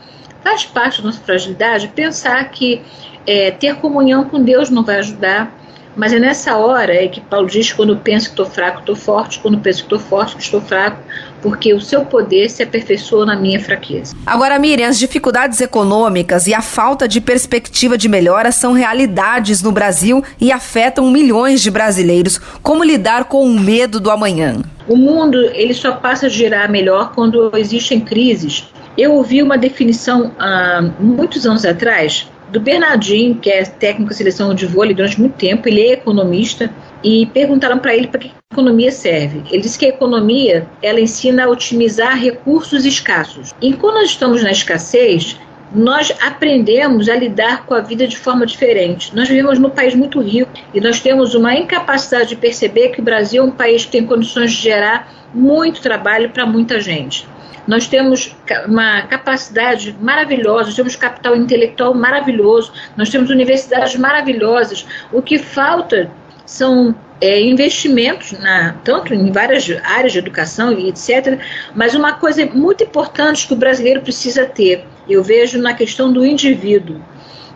Faz 0.43 0.65
parte 0.65 1.01
da 1.01 1.07
nossa 1.07 1.21
fragilidade 1.21 1.89
pensar 1.89 2.43
que 2.49 2.81
É, 3.23 3.51
ter 3.51 3.75
comunhão 3.75 4.23
com 4.23 4.43
Deus 4.43 4.71
não 4.71 4.83
vai 4.83 4.97
ajudar. 4.97 5.51
Mas 5.95 6.11
é 6.11 6.19
nessa 6.19 6.57
hora 6.57 6.91
é 6.91 7.07
que 7.07 7.21
Paulo 7.21 7.47
diz: 7.47 7.71
quando 7.71 7.95
penso 7.95 8.25
que 8.25 8.31
estou 8.31 8.47
fraco, 8.47 8.79
estou 8.79 8.95
forte, 8.95 9.39
quando 9.39 9.59
penso 9.59 9.85
que 9.85 9.93
estou 9.93 9.99
forte, 9.99 10.39
estou 10.39 10.59
fraco, 10.59 10.97
porque 11.41 11.73
o 11.73 11.81
seu 11.81 12.05
poder 12.05 12.49
se 12.49 12.63
aperfeiçoa 12.63 13.25
na 13.25 13.35
minha 13.35 13.59
fraqueza. 13.59 14.15
Agora, 14.25 14.59
Miriam, 14.59 14.87
as 14.87 14.99
dificuldades 14.99 15.59
econômicas 15.59 16.47
e 16.47 16.53
a 16.53 16.61
falta 16.61 17.07
de 17.07 17.19
perspectiva 17.19 17.97
de 17.97 18.07
melhora 18.07 18.51
são 18.51 18.73
realidades 18.73 19.61
no 19.61 19.71
Brasil 19.71 20.23
e 20.39 20.51
afetam 20.51 21.09
milhões 21.11 21.61
de 21.61 21.71
brasileiros. 21.71 22.39
Como 22.61 22.83
lidar 22.83 23.25
com 23.25 23.43
o 23.43 23.59
medo 23.59 23.99
do 23.99 24.11
amanhã? 24.11 24.61
O 24.87 24.95
mundo 24.95 25.37
ele 25.53 25.73
só 25.73 25.93
passa 25.93 26.27
a 26.27 26.29
girar 26.29 26.69
melhor 26.69 27.13
quando 27.13 27.51
existem 27.55 27.99
crises. 27.99 28.67
Eu 28.97 29.13
ouvi 29.13 29.41
uma 29.41 29.57
definição 29.57 30.31
há 30.37 30.81
muitos 30.99 31.45
anos 31.45 31.65
atrás 31.65 32.27
do 32.51 32.59
Bernardinho, 32.59 33.35
que 33.35 33.49
é 33.49 33.63
técnico 33.63 34.11
de 34.11 34.17
seleção 34.17 34.53
de 34.53 34.65
vôlei 34.65 34.93
durante 34.93 35.19
muito 35.19 35.37
tempo, 35.37 35.69
ele 35.69 35.81
é 35.81 35.93
economista, 35.93 36.69
e 37.03 37.25
perguntaram 37.27 37.79
para 37.79 37.95
ele 37.95 38.07
para 38.07 38.19
que 38.19 38.31
economia 38.51 38.91
serve. 38.91 39.43
Ele 39.49 39.61
disse 39.61 39.77
que 39.77 39.85
a 39.85 39.89
economia 39.89 40.67
ela 40.81 40.99
ensina 40.99 41.45
a 41.45 41.49
otimizar 41.49 42.17
recursos 42.17 42.85
escassos. 42.85 43.53
E 43.61 43.73
quando 43.73 43.95
nós 43.95 44.09
estamos 44.09 44.43
na 44.43 44.51
escassez, 44.51 45.37
nós 45.73 46.13
aprendemos 46.21 47.07
a 47.07 47.15
lidar 47.15 47.65
com 47.65 47.73
a 47.73 47.79
vida 47.79 48.05
de 48.05 48.17
forma 48.17 48.45
diferente. 48.45 49.15
Nós 49.15 49.29
vivemos 49.29 49.57
num 49.57 49.69
país 49.69 49.95
muito 49.95 50.19
rico 50.19 50.51
e 50.73 50.81
nós 50.81 50.99
temos 50.99 51.33
uma 51.33 51.55
incapacidade 51.55 52.29
de 52.29 52.35
perceber 52.35 52.89
que 52.89 52.99
o 52.99 53.03
Brasil 53.03 53.41
é 53.41 53.45
um 53.45 53.51
país 53.51 53.85
que 53.85 53.91
tem 53.91 54.05
condições 54.05 54.51
de 54.51 54.61
gerar 54.61 55.09
muito 55.33 55.81
trabalho 55.81 56.29
para 56.29 56.45
muita 56.45 56.79
gente. 56.81 57.25
Nós 57.67 57.87
temos 57.87 58.35
uma 58.67 59.03
capacidade 59.03 59.95
maravilhosa, 60.01 60.75
temos 60.75 60.95
capital 60.95 61.35
intelectual 61.35 61.93
maravilhoso, 61.93 62.73
nós 62.97 63.09
temos 63.09 63.29
universidades 63.29 63.95
maravilhosas. 63.95 64.85
O 65.11 65.21
que 65.21 65.37
falta 65.37 66.11
são 66.51 66.93
é, 67.21 67.41
investimentos, 67.41 68.33
na, 68.33 68.75
tanto 68.83 69.13
em 69.13 69.31
várias 69.31 69.69
áreas 69.85 70.11
de 70.11 70.19
educação 70.19 70.73
e 70.73 70.89
etc., 70.89 71.39
mas 71.73 71.95
uma 71.95 72.11
coisa 72.11 72.45
muito 72.45 72.83
importante 72.83 73.47
que 73.47 73.53
o 73.53 73.55
brasileiro 73.55 74.01
precisa 74.01 74.45
ter, 74.45 74.85
eu 75.07 75.23
vejo 75.23 75.61
na 75.61 75.73
questão 75.73 76.11
do 76.11 76.25
indivíduo, 76.25 77.01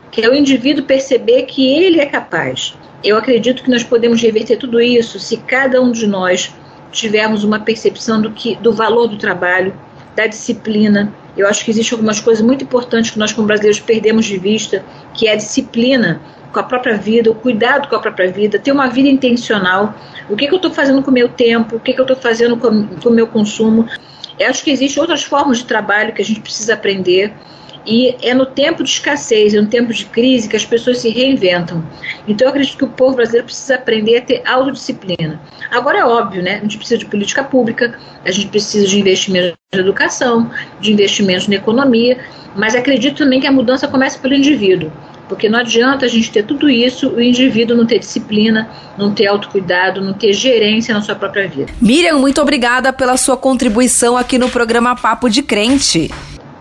que 0.09 0.21
é 0.21 0.29
o 0.29 0.33
indivíduo 0.33 0.85
perceber 0.85 1.43
que 1.43 1.67
ele 1.67 1.99
é 1.99 2.05
capaz. 2.05 2.73
Eu 3.03 3.17
acredito 3.17 3.63
que 3.63 3.69
nós 3.69 3.83
podemos 3.83 4.21
reverter 4.21 4.55
tudo 4.55 4.79
isso 4.79 5.19
se 5.19 5.35
cada 5.37 5.81
um 5.81 5.91
de 5.91 6.07
nós 6.07 6.53
tivermos 6.89 7.43
uma 7.43 7.59
percepção 7.59 8.21
do, 8.21 8.31
que, 8.31 8.55
do 8.55 8.71
valor 8.71 9.07
do 9.07 9.17
trabalho, 9.17 9.75
da 10.15 10.25
disciplina. 10.25 11.13
Eu 11.35 11.49
acho 11.49 11.65
que 11.65 11.71
existem 11.71 11.97
algumas 11.97 12.21
coisas 12.21 12.41
muito 12.41 12.63
importantes 12.63 13.11
que 13.11 13.19
nós, 13.19 13.33
como 13.33 13.45
brasileiros, 13.45 13.81
perdemos 13.81 14.25
de 14.25 14.37
vista, 14.37 14.85
que 15.13 15.27
é 15.27 15.33
a 15.33 15.35
disciplina 15.35 16.21
com 16.55 16.61
a 16.61 16.63
própria 16.63 16.95
vida, 16.97 17.29
o 17.29 17.35
cuidado 17.35 17.89
com 17.89 17.97
a 17.97 17.99
própria 17.99 18.31
vida, 18.31 18.57
ter 18.57 18.71
uma 18.71 18.87
vida 18.87 19.09
intencional. 19.09 19.93
O 20.29 20.37
que, 20.37 20.47
que 20.47 20.53
eu 20.53 20.55
estou 20.55 20.71
fazendo 20.71 21.03
com 21.03 21.11
o 21.11 21.13
meu 21.13 21.27
tempo, 21.27 21.75
o 21.75 21.79
que, 21.81 21.91
que 21.91 21.99
eu 21.99 22.05
estou 22.05 22.15
fazendo 22.15 22.55
com, 22.55 22.87
com 22.87 23.09
o 23.09 23.11
meu 23.11 23.27
consumo. 23.27 23.85
Eu 24.39 24.49
acho 24.49 24.63
que 24.63 24.71
existem 24.71 25.01
outras 25.01 25.21
formas 25.23 25.57
de 25.57 25.65
trabalho 25.65 26.13
que 26.13 26.21
a 26.21 26.25
gente 26.25 26.39
precisa 26.39 26.73
aprender. 26.73 27.33
E 27.85 28.15
é 28.21 28.33
no 28.33 28.45
tempo 28.45 28.83
de 28.83 28.89
escassez, 28.89 29.53
é 29.53 29.61
no 29.61 29.67
tempo 29.67 29.93
de 29.93 30.05
crise 30.05 30.47
que 30.47 30.55
as 30.55 30.65
pessoas 30.65 30.99
se 30.99 31.09
reinventam. 31.09 31.83
Então 32.25 32.47
eu 32.47 32.49
acredito 32.49 32.77
que 32.77 32.85
o 32.85 32.89
povo 32.89 33.17
brasileiro 33.17 33.47
precisa 33.47 33.75
aprender 33.75 34.17
a 34.17 34.21
ter 34.21 34.41
autodisciplina. 34.45 35.41
Agora 35.69 35.99
é 35.99 36.05
óbvio, 36.05 36.41
né? 36.41 36.55
A 36.55 36.61
gente 36.61 36.77
precisa 36.77 36.97
de 36.97 37.05
política 37.05 37.43
pública, 37.43 37.99
a 38.23 38.31
gente 38.31 38.47
precisa 38.47 38.87
de 38.87 38.97
investimentos 38.97 39.57
na 39.73 39.81
educação, 39.81 40.49
de 40.79 40.93
investimentos 40.93 41.47
na 41.49 41.55
economia, 41.55 42.17
mas 42.55 42.73
acredito 42.73 43.17
também 43.17 43.41
que 43.41 43.45
a 43.45 43.51
mudança 43.51 43.87
começa 43.87 44.17
pelo 44.17 44.33
indivíduo. 44.33 44.89
Porque 45.27 45.49
não 45.49 45.59
adianta 45.59 46.05
a 46.05 46.07
gente 46.07 46.31
ter 46.31 46.43
tudo 46.43 46.69
isso, 46.69 47.09
o 47.09 47.21
indivíduo 47.21 47.75
não 47.75 47.85
ter 47.85 47.99
disciplina, 47.99 48.69
não 48.97 49.13
ter 49.13 49.27
autocuidado, 49.27 50.01
não 50.01 50.13
ter 50.13 50.33
gerência 50.33 50.93
na 50.93 51.01
sua 51.01 51.15
própria 51.15 51.47
vida. 51.47 51.71
Miriam, 51.81 52.19
muito 52.19 52.41
obrigada 52.41 52.93
pela 52.93 53.17
sua 53.17 53.35
contribuição 53.35 54.15
aqui 54.17 54.37
no 54.37 54.49
programa 54.49 54.95
Papo 54.95 55.29
de 55.29 55.41
Crente. 55.41 56.11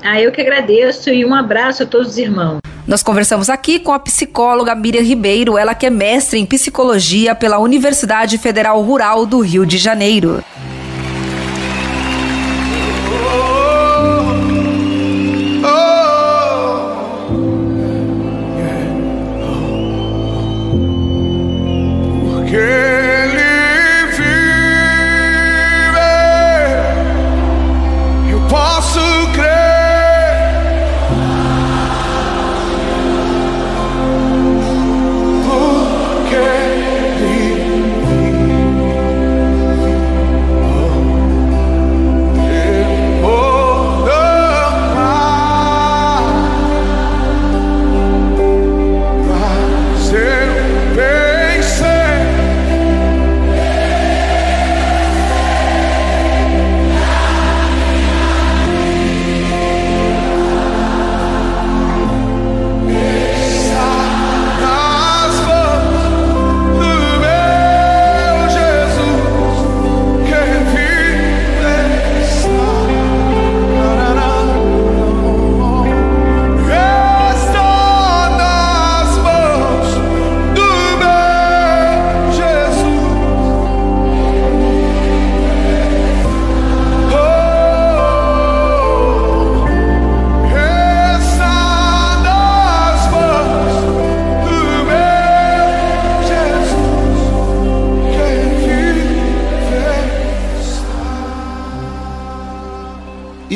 Ah, 0.03 0.21
eu 0.21 0.31
que 0.31 0.41
agradeço 0.41 1.11
e 1.11 1.25
um 1.25 1.35
abraço 1.35 1.83
a 1.83 1.87
todos 1.87 2.09
os 2.09 2.19
irmãos. 2.19 2.59
Nós 2.87 3.03
conversamos 3.03 3.49
aqui 3.49 3.79
com 3.79 3.93
a 3.93 3.99
psicóloga 3.99 4.75
Miriam 4.75 5.03
Ribeiro, 5.03 5.57
ela 5.57 5.75
que 5.75 5.87
é 5.87 5.91
mestre 5.91 6.39
em 6.39 6.45
psicologia 6.45 7.35
pela 7.35 7.59
Universidade 7.59 8.37
Federal 8.37 8.83
Rural 8.83 9.25
do 9.25 9.41
Rio 9.41 9.65
de 9.65 9.79
Janeiro. 9.79 10.45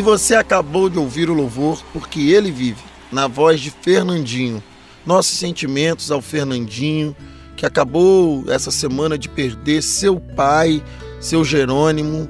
Você 0.09 0.35
acabou 0.35 0.89
de 0.89 0.99
ouvir 0.99 1.29
o 1.29 1.35
louvor 1.35 1.83
Porque 1.93 2.19
Ele 2.31 2.51
Vive, 2.51 2.83
na 3.13 3.27
voz 3.27 3.61
de 3.61 3.71
Fernandinho. 3.71 4.63
Nossos 5.05 5.39
sentimentos 5.39 6.11
ao 6.11 6.23
Fernandinho, 6.23 7.15
que 7.57 7.67
acabou 7.67 8.45
essa 8.49 8.71
semana 8.71 9.19
de 9.19 9.29
perder 9.29 9.83
seu 9.83 10.19
pai, 10.19 10.83
seu 11.21 11.45
Jerônimo, 11.45 12.27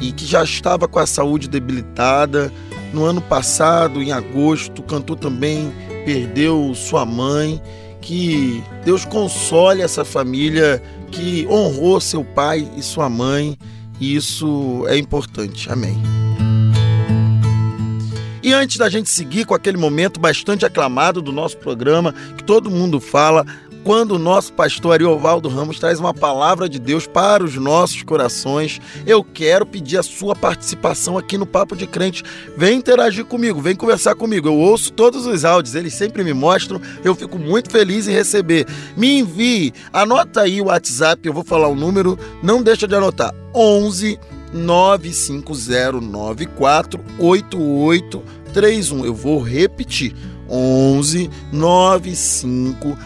e 0.00 0.10
que 0.10 0.26
já 0.26 0.42
estava 0.42 0.88
com 0.88 0.98
a 0.98 1.06
saúde 1.06 1.48
debilitada. 1.48 2.52
No 2.92 3.04
ano 3.04 3.20
passado, 3.20 4.02
em 4.02 4.10
agosto, 4.10 4.82
cantou 4.82 5.14
também, 5.14 5.72
perdeu 6.04 6.72
sua 6.74 7.06
mãe. 7.06 7.62
Que 8.00 8.64
Deus 8.84 9.04
console 9.04 9.82
essa 9.82 10.04
família 10.04 10.82
que 11.12 11.46
honrou 11.48 12.00
seu 12.00 12.24
pai 12.24 12.68
e 12.76 12.82
sua 12.82 13.08
mãe, 13.08 13.56
e 14.00 14.16
isso 14.16 14.84
é 14.88 14.96
importante. 14.96 15.70
Amém. 15.70 16.29
E 18.42 18.52
antes 18.52 18.78
da 18.78 18.88
gente 18.88 19.10
seguir 19.10 19.44
com 19.44 19.54
aquele 19.54 19.76
momento 19.76 20.18
bastante 20.18 20.64
aclamado 20.64 21.20
do 21.20 21.32
nosso 21.32 21.58
programa, 21.58 22.14
que 22.36 22.42
todo 22.42 22.70
mundo 22.70 22.98
fala, 22.98 23.44
quando 23.82 24.12
o 24.12 24.18
nosso 24.18 24.52
pastor 24.52 24.92
Ariovaldo 24.92 25.48
Ramos 25.48 25.78
traz 25.78 25.98
uma 25.98 26.12
palavra 26.12 26.68
de 26.68 26.78
Deus 26.78 27.06
para 27.06 27.42
os 27.42 27.54
nossos 27.56 28.02
corações, 28.02 28.80
eu 29.06 29.24
quero 29.24 29.64
pedir 29.64 29.98
a 29.98 30.02
sua 30.02 30.36
participação 30.36 31.16
aqui 31.16 31.38
no 31.38 31.46
Papo 31.46 31.74
de 31.74 31.86
Crente. 31.86 32.22
Vem 32.56 32.78
interagir 32.78 33.24
comigo, 33.24 33.60
vem 33.60 33.74
conversar 33.74 34.14
comigo. 34.14 34.48
Eu 34.48 34.56
ouço 34.56 34.92
todos 34.92 35.26
os 35.26 35.44
áudios, 35.44 35.74
eles 35.74 35.94
sempre 35.94 36.22
me 36.22 36.34
mostram, 36.34 36.80
eu 37.02 37.14
fico 37.14 37.38
muito 37.38 37.70
feliz 37.70 38.06
em 38.06 38.12
receber. 38.12 38.66
Me 38.96 39.20
envie, 39.20 39.72
anota 39.92 40.42
aí 40.42 40.60
o 40.60 40.66
WhatsApp, 40.66 41.26
eu 41.26 41.32
vou 41.32 41.44
falar 41.44 41.68
o 41.68 41.74
número, 41.74 42.18
não 42.42 42.62
deixa 42.62 42.86
de 42.86 42.94
anotar. 42.94 43.34
11 43.54 44.18
9509488 44.54 47.00
8831. 47.18 49.04
Eu 49.04 49.14
vou 49.14 49.40
repetir. 49.40 50.14
11 50.48 51.28
95 51.52 52.96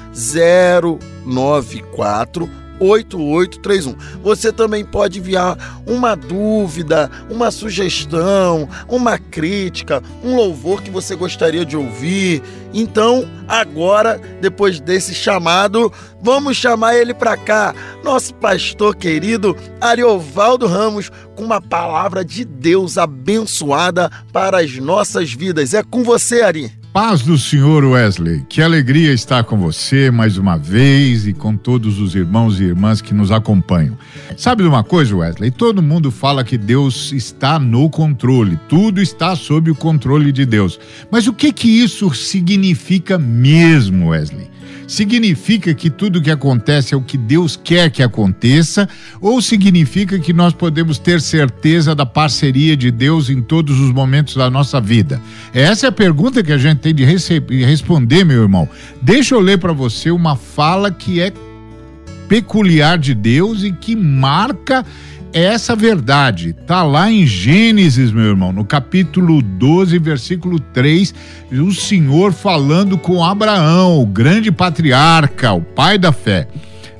094 1.24 2.48
8831. 2.80 3.94
Você 4.22 4.52
também 4.52 4.84
pode 4.84 5.18
enviar 5.18 5.82
uma 5.86 6.14
dúvida, 6.14 7.10
uma 7.30 7.50
sugestão, 7.50 8.68
uma 8.88 9.18
crítica, 9.18 10.02
um 10.22 10.36
louvor 10.36 10.82
que 10.82 10.90
você 10.90 11.14
gostaria 11.14 11.64
de 11.64 11.76
ouvir. 11.76 12.42
Então, 12.72 13.28
agora, 13.46 14.20
depois 14.40 14.80
desse 14.80 15.14
chamado, 15.14 15.92
vamos 16.20 16.56
chamar 16.56 16.96
ele 16.96 17.14
para 17.14 17.36
cá, 17.36 17.74
nosso 18.02 18.34
pastor 18.34 18.96
querido 18.96 19.56
Ariovaldo 19.80 20.66
Ramos, 20.66 21.10
com 21.36 21.44
uma 21.44 21.60
palavra 21.60 22.24
de 22.24 22.44
Deus 22.44 22.98
abençoada 22.98 24.10
para 24.32 24.60
as 24.60 24.76
nossas 24.78 25.32
vidas. 25.32 25.74
É 25.74 25.82
com 25.82 26.02
você, 26.02 26.42
Ari. 26.42 26.83
Paz 26.94 27.22
do 27.22 27.36
Senhor 27.36 27.84
Wesley, 27.84 28.46
que 28.48 28.62
alegria 28.62 29.12
estar 29.12 29.42
com 29.42 29.58
você 29.58 30.12
mais 30.12 30.38
uma 30.38 30.56
vez 30.56 31.26
e 31.26 31.32
com 31.32 31.56
todos 31.56 31.98
os 31.98 32.14
irmãos 32.14 32.60
e 32.60 32.62
irmãs 32.62 33.00
que 33.00 33.12
nos 33.12 33.32
acompanham. 33.32 33.98
Sabe 34.36 34.62
de 34.62 34.68
uma 34.68 34.84
coisa, 34.84 35.16
Wesley? 35.16 35.50
Todo 35.50 35.82
mundo 35.82 36.12
fala 36.12 36.44
que 36.44 36.56
Deus 36.56 37.10
está 37.10 37.58
no 37.58 37.90
controle, 37.90 38.56
tudo 38.68 39.02
está 39.02 39.34
sob 39.34 39.72
o 39.72 39.74
controle 39.74 40.30
de 40.30 40.46
Deus. 40.46 40.78
Mas 41.10 41.26
o 41.26 41.32
que 41.32 41.52
que 41.52 41.66
isso 41.66 42.14
significa 42.14 43.18
mesmo, 43.18 44.10
Wesley? 44.10 44.54
significa 44.86 45.74
que 45.74 45.90
tudo 45.90 46.20
que 46.20 46.30
acontece 46.30 46.94
é 46.94 46.96
o 46.96 47.02
que 47.02 47.16
Deus 47.16 47.58
quer 47.62 47.90
que 47.90 48.02
aconteça, 48.02 48.88
ou 49.20 49.40
significa 49.40 50.18
que 50.18 50.32
nós 50.32 50.52
podemos 50.52 50.98
ter 50.98 51.20
certeza 51.20 51.94
da 51.94 52.06
parceria 52.06 52.76
de 52.76 52.90
Deus 52.90 53.30
em 53.30 53.40
todos 53.40 53.78
os 53.80 53.92
momentos 53.92 54.34
da 54.34 54.50
nossa 54.50 54.80
vida? 54.80 55.20
Essa 55.52 55.86
é 55.86 55.88
a 55.88 55.92
pergunta 55.92 56.42
que 56.42 56.52
a 56.52 56.58
gente 56.58 56.80
tem 56.84 56.94
de 56.94 57.04
responder, 57.64 58.24
meu 58.24 58.42
irmão. 58.42 58.68
Deixa 59.00 59.34
eu 59.34 59.40
ler 59.40 59.58
para 59.58 59.72
você 59.72 60.10
uma 60.10 60.36
fala 60.36 60.90
que 60.90 61.18
é 61.18 61.32
peculiar 62.28 62.98
de 62.98 63.14
Deus 63.14 63.62
e 63.62 63.72
que 63.72 63.96
marca 63.96 64.84
essa 65.32 65.74
verdade 65.74 66.52
tá 66.52 66.82
lá 66.82 67.10
em 67.10 67.26
Gênesis, 67.26 68.12
meu 68.12 68.26
irmão, 68.26 68.52
no 68.52 68.64
capítulo 68.64 69.40
12, 69.40 69.98
versículo 69.98 70.60
3, 70.60 71.14
o 71.52 71.72
Senhor 71.72 72.32
falando 72.32 72.98
com 72.98 73.24
Abraão, 73.24 74.00
o 74.00 74.06
grande 74.06 74.52
patriarca, 74.52 75.52
o 75.52 75.62
pai 75.62 75.96
da 75.96 76.12
fé. 76.12 76.46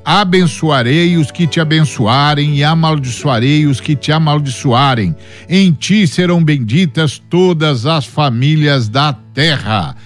Abençoarei 0.05 1.17
os 1.17 1.31
que 1.31 1.47
te 1.47 1.61
abençoarem 1.61 2.59
e 2.59 2.65
amaldiçoarei 2.65 3.67
os 3.67 3.81
que 3.81 3.97
te 3.97 4.13
amaldiçoarem. 4.13 5.17
Em 5.49 5.73
ti 5.73 6.07
serão 6.07 6.45
benditas 6.45 7.19
todas 7.19 7.87
as 7.87 8.05
famílias 8.05 8.89
da 8.89 9.13
terra. 9.13 9.97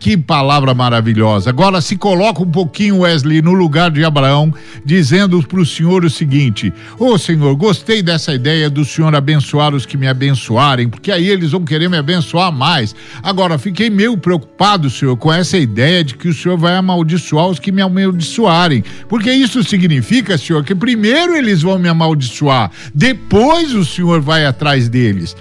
Que 0.00 0.16
palavra 0.16 0.72
maravilhosa. 0.72 1.50
Agora 1.50 1.78
se 1.82 1.94
coloca 1.94 2.42
um 2.42 2.50
pouquinho, 2.50 3.00
Wesley, 3.00 3.42
no 3.42 3.52
lugar 3.52 3.90
de 3.90 4.02
Abraão, 4.02 4.50
dizendo 4.82 5.42
para 5.42 5.60
o 5.60 5.66
Senhor 5.66 6.06
o 6.06 6.08
seguinte: 6.08 6.72
Ô 6.98 7.08
oh, 7.08 7.18
Senhor, 7.18 7.54
gostei 7.54 8.02
dessa 8.02 8.32
ideia 8.32 8.70
do 8.70 8.82
Senhor 8.82 9.14
abençoar 9.14 9.74
os 9.74 9.84
que 9.84 9.98
me 9.98 10.08
abençoarem, 10.08 10.88
porque 10.88 11.12
aí 11.12 11.28
eles 11.28 11.52
vão 11.52 11.66
querer 11.66 11.90
me 11.90 11.98
abençoar 11.98 12.50
mais. 12.50 12.96
Agora, 13.22 13.58
fiquei 13.58 13.90
meio 13.90 14.16
preocupado, 14.16 14.88
Senhor, 14.88 15.18
com 15.18 15.30
essa 15.30 15.58
ideia 15.58 16.02
de 16.02 16.14
que 16.14 16.28
o 16.28 16.34
Senhor 16.34 16.56
vai 16.56 16.76
amaldiçoar 16.76 17.48
os 17.48 17.58
que 17.58 17.70
me 17.70 17.82
amaldiçoarem. 17.82 18.82
Porque 19.06 19.30
isso 19.30 19.62
significa, 19.62 20.38
Senhor, 20.38 20.64
que 20.64 20.74
primeiro 20.74 21.36
eles 21.36 21.60
vão 21.60 21.78
me 21.78 21.90
amaldiçoar, 21.90 22.70
depois 22.94 23.74
o 23.74 23.84
Senhor 23.84 24.22
vai 24.22 24.46
atrás 24.46 24.88
deles. 24.88 25.36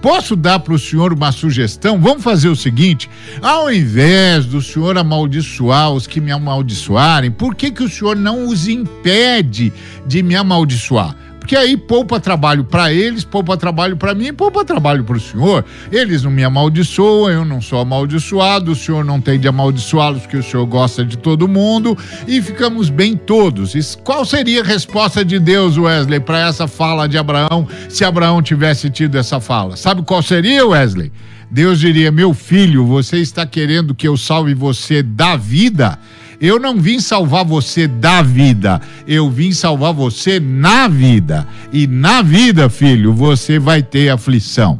Posso 0.00 0.36
dar 0.36 0.60
para 0.60 0.74
o 0.74 0.78
senhor 0.78 1.12
uma 1.12 1.32
sugestão? 1.32 2.00
Vamos 2.00 2.22
fazer 2.22 2.48
o 2.48 2.56
seguinte: 2.56 3.10
ao 3.42 3.72
invés 3.72 4.46
do 4.46 4.62
senhor 4.62 4.96
amaldiçoar 4.96 5.92
os 5.92 6.06
que 6.06 6.20
me 6.20 6.30
amaldiçoarem, 6.30 7.30
por 7.30 7.54
que, 7.54 7.70
que 7.70 7.82
o 7.82 7.88
senhor 7.88 8.16
não 8.16 8.48
os 8.48 8.68
impede 8.68 9.72
de 10.06 10.22
me 10.22 10.36
amaldiçoar? 10.36 11.16
Porque 11.48 11.56
aí 11.56 11.78
poupa 11.78 12.20
trabalho 12.20 12.62
para 12.62 12.92
eles, 12.92 13.24
poupa 13.24 13.56
trabalho 13.56 13.96
para 13.96 14.14
mim, 14.14 14.34
poupa 14.34 14.66
trabalho 14.66 15.02
para 15.02 15.16
o 15.16 15.20
senhor. 15.20 15.64
Eles 15.90 16.22
não 16.22 16.30
me 16.30 16.44
amaldiçoam, 16.44 17.30
eu 17.30 17.42
não 17.42 17.58
sou 17.62 17.80
amaldiçoado, 17.80 18.72
o 18.72 18.76
senhor 18.76 19.02
não 19.02 19.18
tem 19.18 19.40
de 19.40 19.48
amaldiçoá-los, 19.48 20.20
porque 20.20 20.36
o 20.36 20.42
senhor 20.42 20.66
gosta 20.66 21.02
de 21.02 21.16
todo 21.16 21.48
mundo 21.48 21.96
e 22.26 22.42
ficamos 22.42 22.90
bem 22.90 23.16
todos. 23.16 23.74
E 23.74 23.96
qual 24.00 24.26
seria 24.26 24.60
a 24.60 24.62
resposta 24.62 25.24
de 25.24 25.38
Deus, 25.38 25.78
Wesley, 25.78 26.20
para 26.20 26.46
essa 26.46 26.68
fala 26.68 27.08
de 27.08 27.16
Abraão, 27.16 27.66
se 27.88 28.04
Abraão 28.04 28.42
tivesse 28.42 28.90
tido 28.90 29.16
essa 29.16 29.40
fala? 29.40 29.74
Sabe 29.74 30.02
qual 30.02 30.20
seria, 30.20 30.66
Wesley? 30.66 31.10
Deus 31.50 31.80
diria: 31.80 32.12
Meu 32.12 32.34
filho, 32.34 32.84
você 32.84 33.20
está 33.20 33.46
querendo 33.46 33.94
que 33.94 34.06
eu 34.06 34.18
salve 34.18 34.52
você 34.52 35.02
da 35.02 35.34
vida? 35.34 35.98
Eu 36.40 36.60
não 36.60 36.80
vim 36.80 37.00
salvar 37.00 37.44
você 37.44 37.88
da 37.88 38.22
vida, 38.22 38.80
eu 39.06 39.28
vim 39.28 39.52
salvar 39.52 39.92
você 39.92 40.38
na 40.38 40.86
vida. 40.86 41.46
E 41.72 41.86
na 41.86 42.22
vida, 42.22 42.68
filho, 42.68 43.12
você 43.12 43.58
vai 43.58 43.82
ter 43.82 44.08
aflição. 44.08 44.78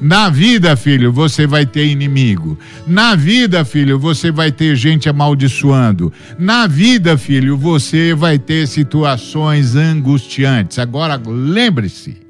Na 0.00 0.30
vida, 0.30 0.74
filho, 0.76 1.12
você 1.12 1.46
vai 1.46 1.66
ter 1.66 1.86
inimigo. 1.86 2.58
Na 2.86 3.14
vida, 3.14 3.62
filho, 3.66 3.98
você 3.98 4.30
vai 4.30 4.50
ter 4.50 4.74
gente 4.74 5.10
amaldiçoando. 5.10 6.10
Na 6.38 6.66
vida, 6.66 7.18
filho, 7.18 7.58
você 7.58 8.14
vai 8.14 8.38
ter 8.38 8.66
situações 8.66 9.76
angustiantes. 9.76 10.78
Agora, 10.78 11.20
lembre-se 11.22 12.29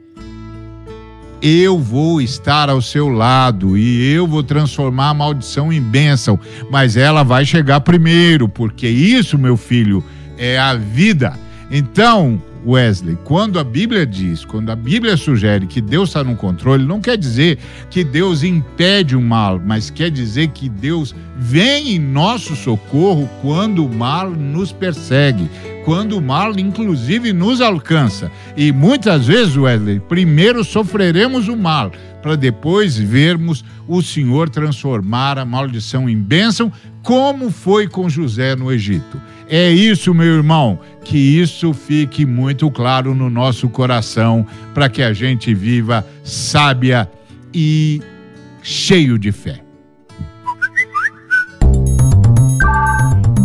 eu 1.43 1.79
vou 1.79 2.21
estar 2.21 2.69
ao 2.69 2.83
seu 2.83 3.09
lado 3.09 3.77
e 3.77 4.13
eu 4.13 4.27
vou 4.27 4.43
transformar 4.43 5.11
a 5.11 5.15
maldição 5.15 5.73
em 5.73 5.81
bênção, 5.81 6.39
mas 6.71 6.97
ela 6.97 7.23
vai 7.23 7.45
chegar 7.45 7.81
primeiro, 7.81 8.49
porque 8.49 8.89
isso, 8.89 9.39
meu 9.39 9.57
filho, 9.57 10.05
é 10.37 10.59
a 10.59 10.75
vida. 10.75 11.33
Então, 11.71 12.41
Wesley, 12.67 13.17
quando 13.25 13.59
a 13.59 13.65
Bíblia 13.65 14.07
diz, 14.07 14.45
quando 14.45 14.71
a 14.71 14.77
Bíblia 14.77 15.17
sugere 15.17 15.67
que 15.67 15.81
Deus 15.81 16.11
está 16.11 16.23
no 16.23 16.37
controle, 16.37 16.85
não 16.85 17.01
quer 17.01 17.17
dizer 17.17 17.59
que 17.89 18.05
Deus 18.05 18.43
impede 18.43 19.17
o 19.17 19.21
mal, 19.21 19.61
mas 19.65 19.89
quer 19.89 20.11
dizer 20.11 20.49
que 20.49 20.69
Deus 20.69 21.15
vem 21.37 21.95
em 21.95 21.99
nosso 21.99 22.55
socorro 22.55 23.29
quando 23.41 23.85
o 23.85 23.95
mal 23.95 24.31
nos 24.31 24.73
persegue, 24.73 25.49
quando 25.85 26.19
o 26.19 26.23
mal, 26.23 26.59
inclusive, 26.59 27.33
nos 27.33 27.61
alcança. 27.61 28.31
E 28.57 28.73
muitas 28.73 29.27
vezes, 29.27 29.57
Wesley, 29.57 30.01
primeiro 30.01 30.65
sofreremos 30.65 31.49
o 31.49 31.57
mal, 31.57 31.91
para 32.23 32.37
depois 32.37 32.97
vermos 32.97 33.65
o 33.89 34.03
Senhor 34.03 34.49
transformar 34.49 35.39
a 35.39 35.45
maldição 35.45 36.09
em 36.09 36.17
bênção, 36.17 36.73
como 37.03 37.51
foi 37.51 37.89
com 37.89 38.09
José 38.09 38.55
no 38.55 38.71
Egito. 38.71 39.21
É 39.49 39.71
isso, 39.71 40.15
meu 40.15 40.27
irmão, 40.27 40.79
que 41.05 41.19
isso 41.19 41.73
fique 41.73 42.25
muito 42.25 42.71
claro 42.71 43.15
no 43.15 43.31
nosso 43.31 43.69
coração, 43.69 44.47
para 44.75 44.89
que 44.89 45.03
a 45.03 45.13
gente 45.13 45.53
viva 45.55 46.07
sábia 46.23 47.11
e 47.53 48.01
cheio 48.63 49.19
de 49.19 49.33
fé. 49.33 49.70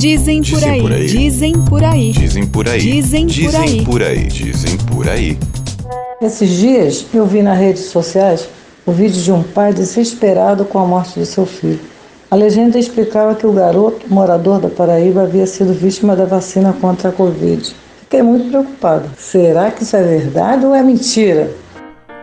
Dizem 0.06 0.38
por, 0.38 0.46
dizem 0.46 0.70
aí, 0.70 0.82
por 0.82 0.94
aí, 0.94 1.08
dizem 1.08 1.54
por 1.66 1.84
aí, 1.84 2.12
dizem 2.12 2.46
por 2.46 2.70
aí, 2.70 2.80
dizem 2.80 3.28
por 3.28 3.56
aí, 3.56 3.86
por 3.86 4.04
aí, 4.04 4.28
dizem 4.28 4.78
por 4.78 5.10
aí. 5.10 5.40
Esses 6.22 6.48
dias 6.48 7.08
eu 7.12 7.26
vi 7.26 7.42
nas 7.42 7.58
redes 7.58 7.86
sociais 7.86 8.48
o 8.86 8.92
vídeo 8.92 9.20
de 9.20 9.32
um 9.32 9.42
pai 9.42 9.74
desesperado 9.74 10.64
com 10.64 10.78
a 10.78 10.86
morte 10.86 11.20
de 11.20 11.26
seu 11.26 11.48
filho. 11.48 11.80
A 12.30 12.36
legenda 12.36 12.78
explicava 12.78 13.34
que 13.34 13.48
o 13.48 13.52
garoto, 13.52 14.06
morador 14.08 14.60
da 14.60 14.70
Paraíba, 14.70 15.24
havia 15.24 15.48
sido 15.48 15.74
vítima 15.74 16.16
da 16.16 16.26
vacina 16.26 16.72
contra 16.80 17.10
a 17.10 17.12
Covid. 17.12 17.76
Fiquei 18.02 18.22
muito 18.22 18.50
preocupada. 18.50 19.10
Será 19.18 19.72
que 19.72 19.82
isso 19.82 19.98
é 19.98 20.04
verdade 20.04 20.68
ou 20.68 20.76
é 20.76 20.84
mentira? 20.84 21.50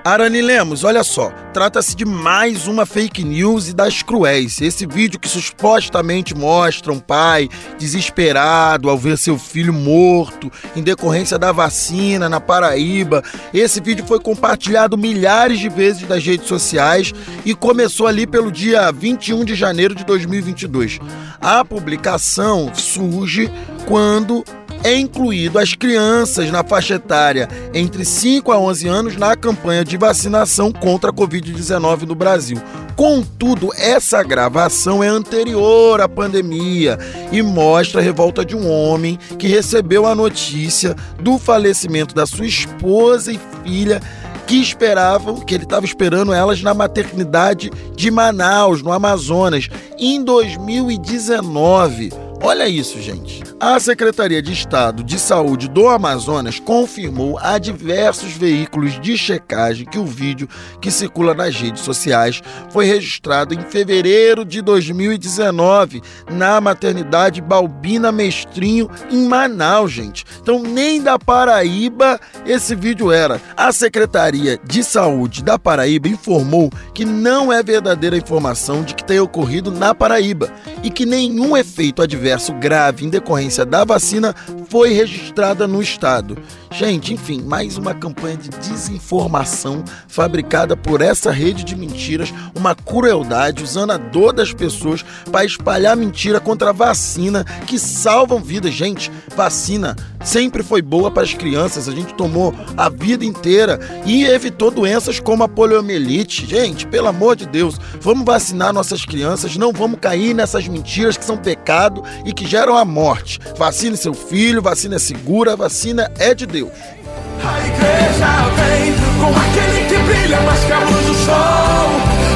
Arani 0.05 0.43
Lemos, 0.43 0.83
olha 0.83 1.05
só, 1.05 1.31
trata-se 1.53 1.95
de 1.95 2.05
mais 2.05 2.67
uma 2.67 2.85
fake 2.85 3.23
news 3.23 3.69
e 3.69 3.73
das 3.73 4.03
cruéis. 4.03 4.61
Esse 4.61 4.85
vídeo 4.85 5.19
que 5.19 5.29
supostamente 5.29 6.35
mostra 6.35 6.93
um 6.93 6.99
pai 6.99 7.49
desesperado 7.79 8.91
ao 8.91 8.99
ver 8.99 9.17
seu 9.17 9.38
filho 9.38 9.73
morto 9.73 10.51
em 10.75 10.83
decorrência 10.83 11.38
da 11.38 11.53
vacina 11.53 12.29
na 12.29 12.41
Paraíba. 12.41 13.23
Esse 13.55 13.81
vídeo 13.81 14.05
foi 14.05 14.19
compartilhado 14.19 14.99
milhares 14.99 15.61
de 15.61 15.69
vezes 15.69 16.09
nas 16.09 16.25
redes 16.25 16.49
sociais 16.49 17.12
e 17.45 17.55
começou 17.55 18.09
ali 18.09 18.27
pelo 18.27 18.51
dia 18.51 18.91
21 18.91 19.45
de 19.45 19.55
janeiro 19.55 19.95
de 19.95 20.05
2022. 20.05 20.99
A 21.41 21.65
publicação 21.65 22.75
surge 22.75 23.49
quando 23.87 24.45
é 24.85 24.97
incluído 24.97 25.59
as 25.59 25.75
crianças 25.75 26.51
na 26.51 26.64
faixa 26.64 26.95
etária 26.95 27.49
entre 27.73 28.05
5 28.05 28.51
a 28.51 28.59
11 28.59 28.88
anos 28.88 29.16
na 29.16 29.37
campanha 29.37 29.85
de 29.85 29.97
vacinação 29.97 30.73
contra 30.73 31.11
a 31.11 31.12
Covid-19 31.12 32.03
no 32.03 32.14
Brasil. 32.14 32.61
Contudo, 32.97 33.71
essa 33.77 34.23
gravação 34.23 35.03
é 35.03 35.09
anterior 35.09 36.01
à 36.01 36.09
pandemia 36.09 36.99
e 37.31 37.42
mostra 37.42 38.01
a 38.01 38.05
revolta 38.05 38.45
de 38.45 38.57
um 38.57 38.68
homem 38.68 39.18
que 39.38 39.47
recebeu 39.47 40.07
a 40.07 40.14
notícia 40.14 40.97
do 41.21 41.38
falecimento 41.38 42.14
da 42.14 42.27
sua 42.27 42.47
esposa 42.47 43.33
e 43.33 43.40
filha 43.64 44.01
que 44.47 44.57
esperavam, 44.57 45.40
que 45.40 45.55
ele 45.55 45.64
estava 45.64 45.87
esperando 45.87 46.33
elas 46.33 46.61
na 46.61 46.75
maternidade 46.75 47.71
de 47.95 48.11
Manaus, 48.11 48.83
no 48.83 48.92
Amazonas, 48.92 49.68
em 49.99 50.23
2019. 50.23 52.21
Olha 52.44 52.68
isso, 52.68 53.00
gente. 53.00 53.40
A 53.61 53.78
Secretaria 53.78 54.42
de 54.42 54.52
Estado 54.52 55.05
de 55.05 55.16
Saúde 55.16 55.68
do 55.68 55.88
Amazonas 55.88 56.59
confirmou 56.59 57.38
a 57.38 57.57
diversos 57.57 58.33
veículos 58.33 59.00
de 59.00 59.16
checagem 59.16 59.87
que 59.87 60.00
o 60.00 60.05
vídeo 60.05 60.48
que 60.81 60.90
circula 60.90 61.35
nas 61.35 61.55
redes 61.55 61.83
sociais 61.83 62.42
foi 62.70 62.85
registrado 62.85 63.55
em 63.55 63.61
fevereiro 63.61 64.44
de 64.44 64.61
2019 64.61 66.02
na 66.33 66.61
maternidade 66.61 67.40
Balbina 67.40 68.11
Mestrinho 68.11 68.90
em 69.09 69.28
Manaus, 69.28 69.92
gente. 69.92 70.24
Então 70.40 70.61
nem 70.61 71.00
da 71.00 71.16
Paraíba 71.20 72.18
esse 72.44 72.74
vídeo 72.74 73.12
era. 73.12 73.40
A 73.57 73.70
Secretaria 73.70 74.59
de 74.66 74.83
Saúde 74.83 75.44
da 75.44 75.57
Paraíba 75.57 76.09
informou 76.09 76.68
que 76.92 77.05
não 77.05 77.52
é 77.52 77.62
verdadeira 77.62 78.16
a 78.16 78.18
informação 78.18 78.83
de 78.83 78.96
que 78.96 79.05
tenha 79.05 79.22
ocorrido 79.22 79.70
na 79.70 79.94
Paraíba 79.94 80.52
e 80.83 80.90
que 80.90 81.07
nenhum 81.07 81.57
efeito 81.57 82.02
adverso 82.02 82.32
grave 82.55 83.05
em 83.05 83.11
decorrência 83.11 83.64
da 83.64 83.85
vacina 83.85 84.35
foi 84.68 84.92
registrada 84.92 85.66
no 85.66 85.83
estado. 85.83 86.37
Gente, 86.72 87.12
enfim, 87.12 87.42
mais 87.42 87.76
uma 87.76 87.92
campanha 87.92 88.38
de 88.38 88.48
desinformação 88.48 89.85
fabricada 90.08 90.74
por 90.74 91.02
essa 91.02 91.30
rede 91.30 91.64
de 91.64 91.76
mentiras, 91.76 92.32
uma 92.54 92.74
crueldade 92.74 93.62
usando 93.62 93.90
a 93.90 93.98
dor 93.98 94.32
das 94.32 94.54
pessoas 94.54 95.04
para 95.30 95.44
espalhar 95.44 95.94
mentira 95.94 96.40
contra 96.40 96.70
a 96.70 96.72
vacina 96.72 97.44
que 97.66 97.78
salvam 97.78 98.42
vidas. 98.42 98.72
Gente, 98.72 99.12
vacina 99.37 99.94
sempre 100.24 100.62
foi 100.62 100.80
boa 100.80 101.11
para 101.11 101.24
as 101.24 101.35
crianças, 101.35 101.88
a 101.88 101.92
gente 101.92 102.14
tomou 102.14 102.54
a 102.74 102.88
vida 102.88 103.24
inteira 103.24 103.78
e 104.06 104.24
evitou 104.24 104.70
doenças 104.70 105.20
como 105.20 105.42
a 105.42 105.48
poliomielite. 105.48 106.46
Gente, 106.46 106.87
pelo 106.87 107.08
amor 107.08 107.37
de 107.37 107.46
Deus, 107.46 107.78
vamos 108.00 108.24
vacinar 108.24 108.72
nossas 108.72 109.04
crianças, 109.04 109.56
não 109.58 109.74
vamos 109.74 110.00
cair 110.00 110.32
nessas 110.32 110.66
mentiras 110.66 111.18
que 111.18 111.24
são 111.24 111.37
pecado 111.37 112.02
e 112.24 112.32
que 112.32 112.46
geram 112.46 112.78
a 112.78 112.85
morte. 112.85 113.38
Vacine 113.58 113.96
seu 113.96 114.14
filho, 114.14 114.62
vacina 114.62 114.96
é 114.96 114.98
segura, 114.98 115.54
vacina 115.54 116.11
é 116.18 116.32
de 116.32 116.46
Deus. 116.46 116.62
A 116.70 117.59
igreja 117.66 118.31
vem 118.57 118.94
com 119.20 119.31
aquele 119.31 119.87
que 119.88 119.96
brilha 119.98 120.40
mais 120.42 120.64
que 120.64 120.72
a 120.72 120.79
luz 120.79 121.07
do 121.07 121.14
sol, 121.14 121.90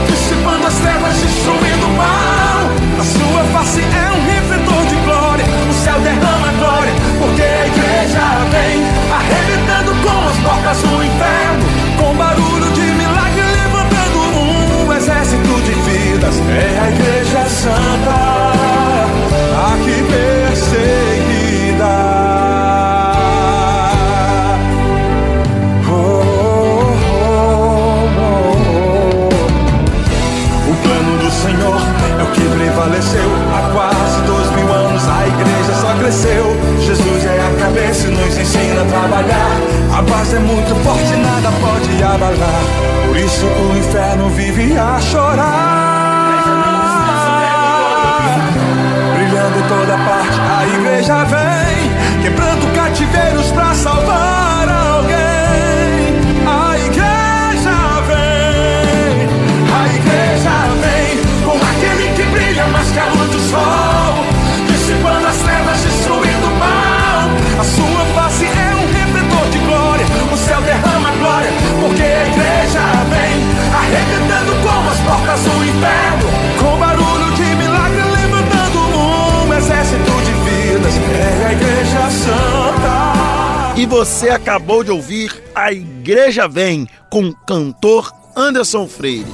dissipando 0.09 0.67
as 0.67 0.75
trevas, 0.75 1.17
destruindo 1.17 1.87
o 1.87 1.97
mal. 1.97 2.67
A 2.99 3.05
sua 3.05 3.45
face 3.53 3.81
é 3.81 4.16
você 83.97 84.29
acabou 84.29 84.85
de 84.85 84.91
ouvir 84.91 85.43
A 85.55 85.73
Igreja 85.73 86.47
Vem 86.47 86.87
com 87.09 87.29
o 87.29 87.35
cantor 87.35 88.13
Anderson 88.37 88.87
Freire. 88.87 89.33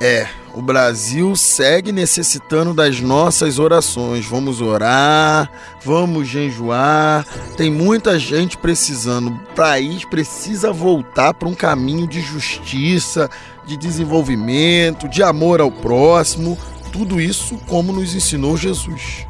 É, 0.00 0.26
o 0.54 0.62
Brasil 0.62 1.36
segue 1.36 1.92
necessitando 1.92 2.72
das 2.72 2.98
nossas 2.98 3.58
orações. 3.58 4.24
Vamos 4.24 4.62
orar, 4.62 5.50
vamos 5.84 6.26
jejuar. 6.26 7.26
Tem 7.58 7.70
muita 7.70 8.18
gente 8.18 8.56
precisando. 8.56 9.28
O 9.28 9.54
país 9.54 10.02
precisa 10.06 10.72
voltar 10.72 11.34
para 11.34 11.46
um 11.46 11.54
caminho 11.54 12.06
de 12.06 12.22
justiça, 12.22 13.28
de 13.66 13.76
desenvolvimento, 13.76 15.10
de 15.10 15.22
amor 15.22 15.60
ao 15.60 15.70
próximo. 15.70 16.56
Tudo 16.90 17.20
isso 17.20 17.58
como 17.66 17.92
nos 17.92 18.14
ensinou 18.14 18.56
Jesus. 18.56 19.26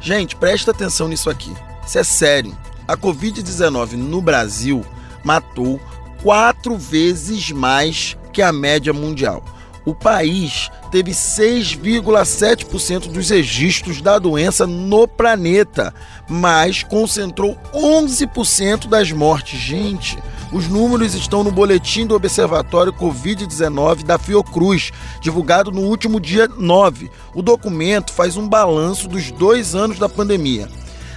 Gente, 0.00 0.36
presta 0.36 0.70
atenção 0.70 1.08
nisso 1.08 1.28
aqui. 1.28 1.52
Isso 1.86 1.98
é 1.98 2.04
sério. 2.04 2.56
A 2.88 2.96
Covid-19 2.96 3.92
no 3.92 4.20
Brasil 4.20 4.84
matou 5.22 5.80
quatro 6.22 6.76
vezes 6.76 7.50
mais 7.52 8.16
que 8.32 8.42
a 8.42 8.52
média 8.52 8.92
mundial. 8.92 9.44
O 9.84 9.94
país 9.94 10.68
teve 10.90 11.12
6,7% 11.12 13.06
dos 13.06 13.30
registros 13.30 14.02
da 14.02 14.18
doença 14.18 14.66
no 14.66 15.06
planeta, 15.06 15.94
mas 16.28 16.82
concentrou 16.82 17.56
11% 17.72 18.88
das 18.88 19.12
mortes. 19.12 19.60
Gente, 19.60 20.18
os 20.52 20.66
números 20.66 21.14
estão 21.14 21.44
no 21.44 21.52
boletim 21.52 22.04
do 22.04 22.16
Observatório 22.16 22.92
Covid-19 22.92 24.02
da 24.02 24.18
Fiocruz, 24.18 24.90
divulgado 25.20 25.70
no 25.70 25.82
último 25.82 26.18
dia 26.18 26.48
9. 26.48 27.08
O 27.32 27.40
documento 27.40 28.12
faz 28.12 28.36
um 28.36 28.48
balanço 28.48 29.06
dos 29.06 29.30
dois 29.30 29.76
anos 29.76 30.00
da 30.00 30.08
pandemia. 30.08 30.68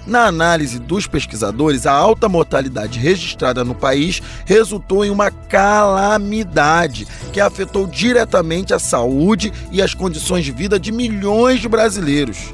Na 0.10 0.26
análise 0.26 0.80
dos 0.80 1.06
pesquisadores, 1.06 1.86
a 1.86 1.92
alta 1.92 2.28
mortalidade 2.28 2.98
registrada 2.98 3.64
no 3.64 3.76
país 3.76 4.20
resultou 4.44 5.06
em 5.06 5.12
uma 5.12 5.30
calamidade 5.30 7.08
que 7.32 7.40
afetou 7.40 7.86
diretamente 7.86 8.74
a 8.74 8.80
saúde 8.80 9.54
e 9.72 9.84
as 9.84 9.94
condições 9.94 10.44
de 10.44 10.52
vida 10.52 10.80
de 10.80 10.92
milhões 10.92 11.60
de 11.60 11.70
brasileiros. 11.70 12.52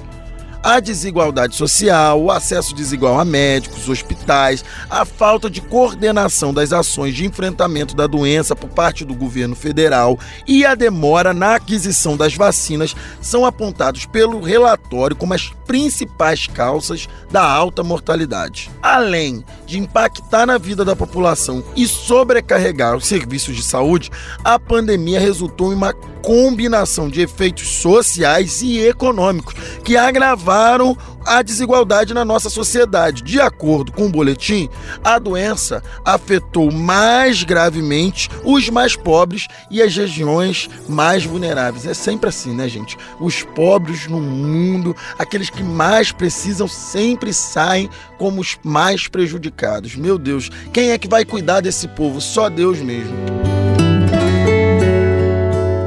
A 0.66 0.80
desigualdade 0.80 1.56
social, 1.56 2.22
o 2.24 2.32
acesso 2.32 2.74
desigual 2.74 3.20
a 3.20 3.24
médicos, 3.24 3.88
hospitais, 3.88 4.66
a 4.90 5.06
falta 5.06 5.48
de 5.48 5.62
coordenação 5.62 6.52
das 6.52 6.74
ações 6.74 7.14
de 7.14 7.24
enfrentamento 7.24 7.96
da 7.96 8.08
doença 8.08 8.56
por 8.56 8.70
parte 8.70 9.06
do 9.06 9.14
governo 9.14 9.56
federal 9.56 10.18
e 10.48 10.66
a 10.66 10.74
demora 10.74 11.36
na 11.36 11.54
aquisição 11.54 12.18
das 12.18 12.34
vacinas 12.34 12.96
são 13.22 13.46
apontados 13.46 14.08
pelo 14.08 14.42
relatório 14.42 15.16
como 15.16 15.36
as 15.36 15.54
principais 15.66 16.48
causas 16.48 17.08
da 17.32 17.44
alta 17.44 17.84
mortalidade. 17.84 18.70
Além 18.82 19.44
de 19.66 19.80
impactar 19.80 20.46
na 20.46 20.58
vida 20.58 20.86
da 20.86 20.96
população 20.96 21.64
e 21.76 21.88
sobrecarregar 21.88 22.96
os 22.96 23.06
serviços 23.06 23.56
de 23.56 23.64
saúde, 23.64 24.12
a 24.44 24.58
pandemia 24.60 25.20
resultou 25.20 25.72
em 25.72 25.76
uma 25.76 25.94
combinação 26.26 27.08
de 27.08 27.22
efeitos 27.22 27.68
sociais 27.68 28.64
e 28.64 28.80
econômicos 28.80 29.54
que 29.84 29.96
agravaram 29.96 30.98
a 31.26 31.42
desigualdade 31.42 32.14
na 32.14 32.24
nossa 32.24 32.50
sociedade. 32.50 33.24
De 33.24 33.42
acordo 33.42 33.92
com 33.92 34.06
o 34.06 34.12
boletim, 34.12 34.70
a 35.04 35.18
doença 35.18 35.84
afetou 36.04 36.72
mais 36.72 37.44
gravemente 37.44 38.30
os 38.44 38.70
mais 38.70 38.96
pobres 38.96 39.48
e 39.70 39.82
as 39.82 39.96
regiões 39.96 40.70
mais 40.88 41.26
vulneráveis. 41.26 41.86
É 41.86 41.94
sempre 41.94 42.30
assim, 42.30 42.54
né, 42.54 42.68
gente? 42.70 42.98
Os 43.20 43.44
pobres 43.44 44.08
no 44.08 44.20
mundo, 44.22 44.96
aqueles 45.18 45.50
que 45.56 45.64
mais 45.64 46.12
precisam, 46.12 46.68
sempre 46.68 47.34
saem 47.34 47.90
como 48.18 48.42
os 48.42 48.58
mais 48.64 49.08
prejudicados. 49.08 49.96
Meu 49.96 50.18
Deus, 50.18 50.50
quem 50.72 50.92
é 50.92 50.98
que 50.98 51.08
vai 51.08 51.26
cuidar 51.26 51.62
desse 51.62 51.88
povo? 51.88 52.22
Só 52.22 52.50
Deus 52.50 52.80
mesmo. 52.80 53.16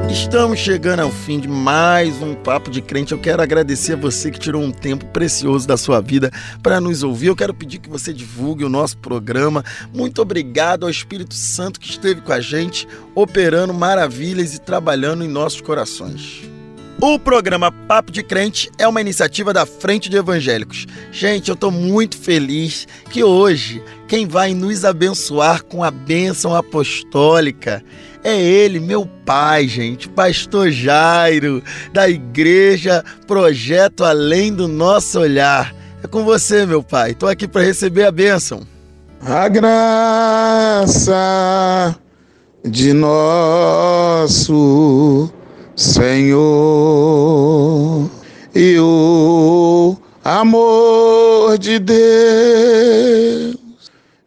Estamos 0.09 0.59
chegando 0.59 1.01
ao 1.01 1.11
fim 1.11 1.39
de 1.39 1.47
mais 1.47 2.21
um 2.21 2.33
Papo 2.33 2.69
de 2.69 2.81
Crente. 2.81 3.11
Eu 3.13 3.19
quero 3.19 3.41
agradecer 3.41 3.93
a 3.93 3.95
você 3.95 4.29
que 4.29 4.39
tirou 4.39 4.61
um 4.61 4.71
tempo 4.71 5.05
precioso 5.07 5.67
da 5.67 5.77
sua 5.77 6.01
vida 6.01 6.31
para 6.61 6.81
nos 6.81 7.03
ouvir. 7.03 7.27
Eu 7.27 7.35
quero 7.35 7.53
pedir 7.53 7.77
que 7.77 7.89
você 7.89 8.11
divulgue 8.11 8.63
o 8.63 8.69
nosso 8.69 8.97
programa. 8.97 9.63
Muito 9.93 10.21
obrigado 10.21 10.83
ao 10.83 10.89
Espírito 10.89 11.35
Santo 11.35 11.79
que 11.79 11.89
esteve 11.89 12.21
com 12.21 12.33
a 12.33 12.41
gente, 12.41 12.87
operando 13.15 13.73
maravilhas 13.73 14.55
e 14.55 14.59
trabalhando 14.59 15.23
em 15.23 15.27
nossos 15.27 15.61
corações. 15.61 16.58
O 17.01 17.17
programa 17.17 17.71
Papo 17.71 18.11
de 18.11 18.21
Crente 18.21 18.69
é 18.77 18.85
uma 18.85 18.99
iniciativa 18.99 19.53
da 19.53 19.65
Frente 19.65 20.09
de 20.09 20.17
Evangélicos. 20.17 20.85
Gente, 21.13 21.47
eu 21.47 21.53
estou 21.53 21.71
muito 21.71 22.17
feliz 22.17 22.85
que 23.09 23.23
hoje 23.23 23.81
quem 24.05 24.27
vai 24.27 24.53
nos 24.53 24.83
abençoar 24.83 25.63
com 25.63 25.81
a 25.81 25.89
bênção 25.91 26.53
apostólica 26.53 27.81
é 28.21 28.37
ele, 28.37 28.81
meu 28.81 29.05
pai, 29.25 29.65
gente, 29.65 30.09
Pastor 30.09 30.71
Jairo, 30.71 31.63
da 31.93 32.09
Igreja 32.09 33.01
Projeto 33.25 34.03
Além 34.03 34.53
do 34.53 34.67
Nosso 34.67 35.21
Olhar. 35.21 35.73
É 36.03 36.07
com 36.07 36.25
você, 36.25 36.65
meu 36.65 36.83
pai. 36.83 37.11
Estou 37.11 37.29
aqui 37.29 37.47
para 37.47 37.61
receber 37.61 38.03
a 38.03 38.11
bênção. 38.11 38.67
A 39.21 39.47
graça 39.47 41.15
de 42.65 42.91
nosso 42.91 44.49
Senhor 45.79 46.35
e 48.53 48.77
o 48.79 49.95
amor 50.25 51.57
de 51.57 51.79
Deus 51.79 51.97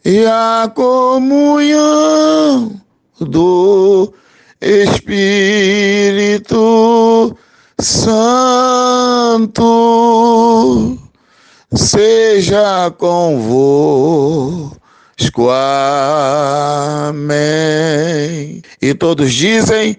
e 0.03 0.25
a 0.25 0.73
comunhão 0.75 1.61
do 3.21 4.15
Espírito 4.63 4.97
Santo 7.79 8.89
seja 11.75 12.91
convosco. 12.97 14.81
Amém. 17.11 18.63
E 18.81 18.95
todos 18.95 19.31
dizem 19.35 19.99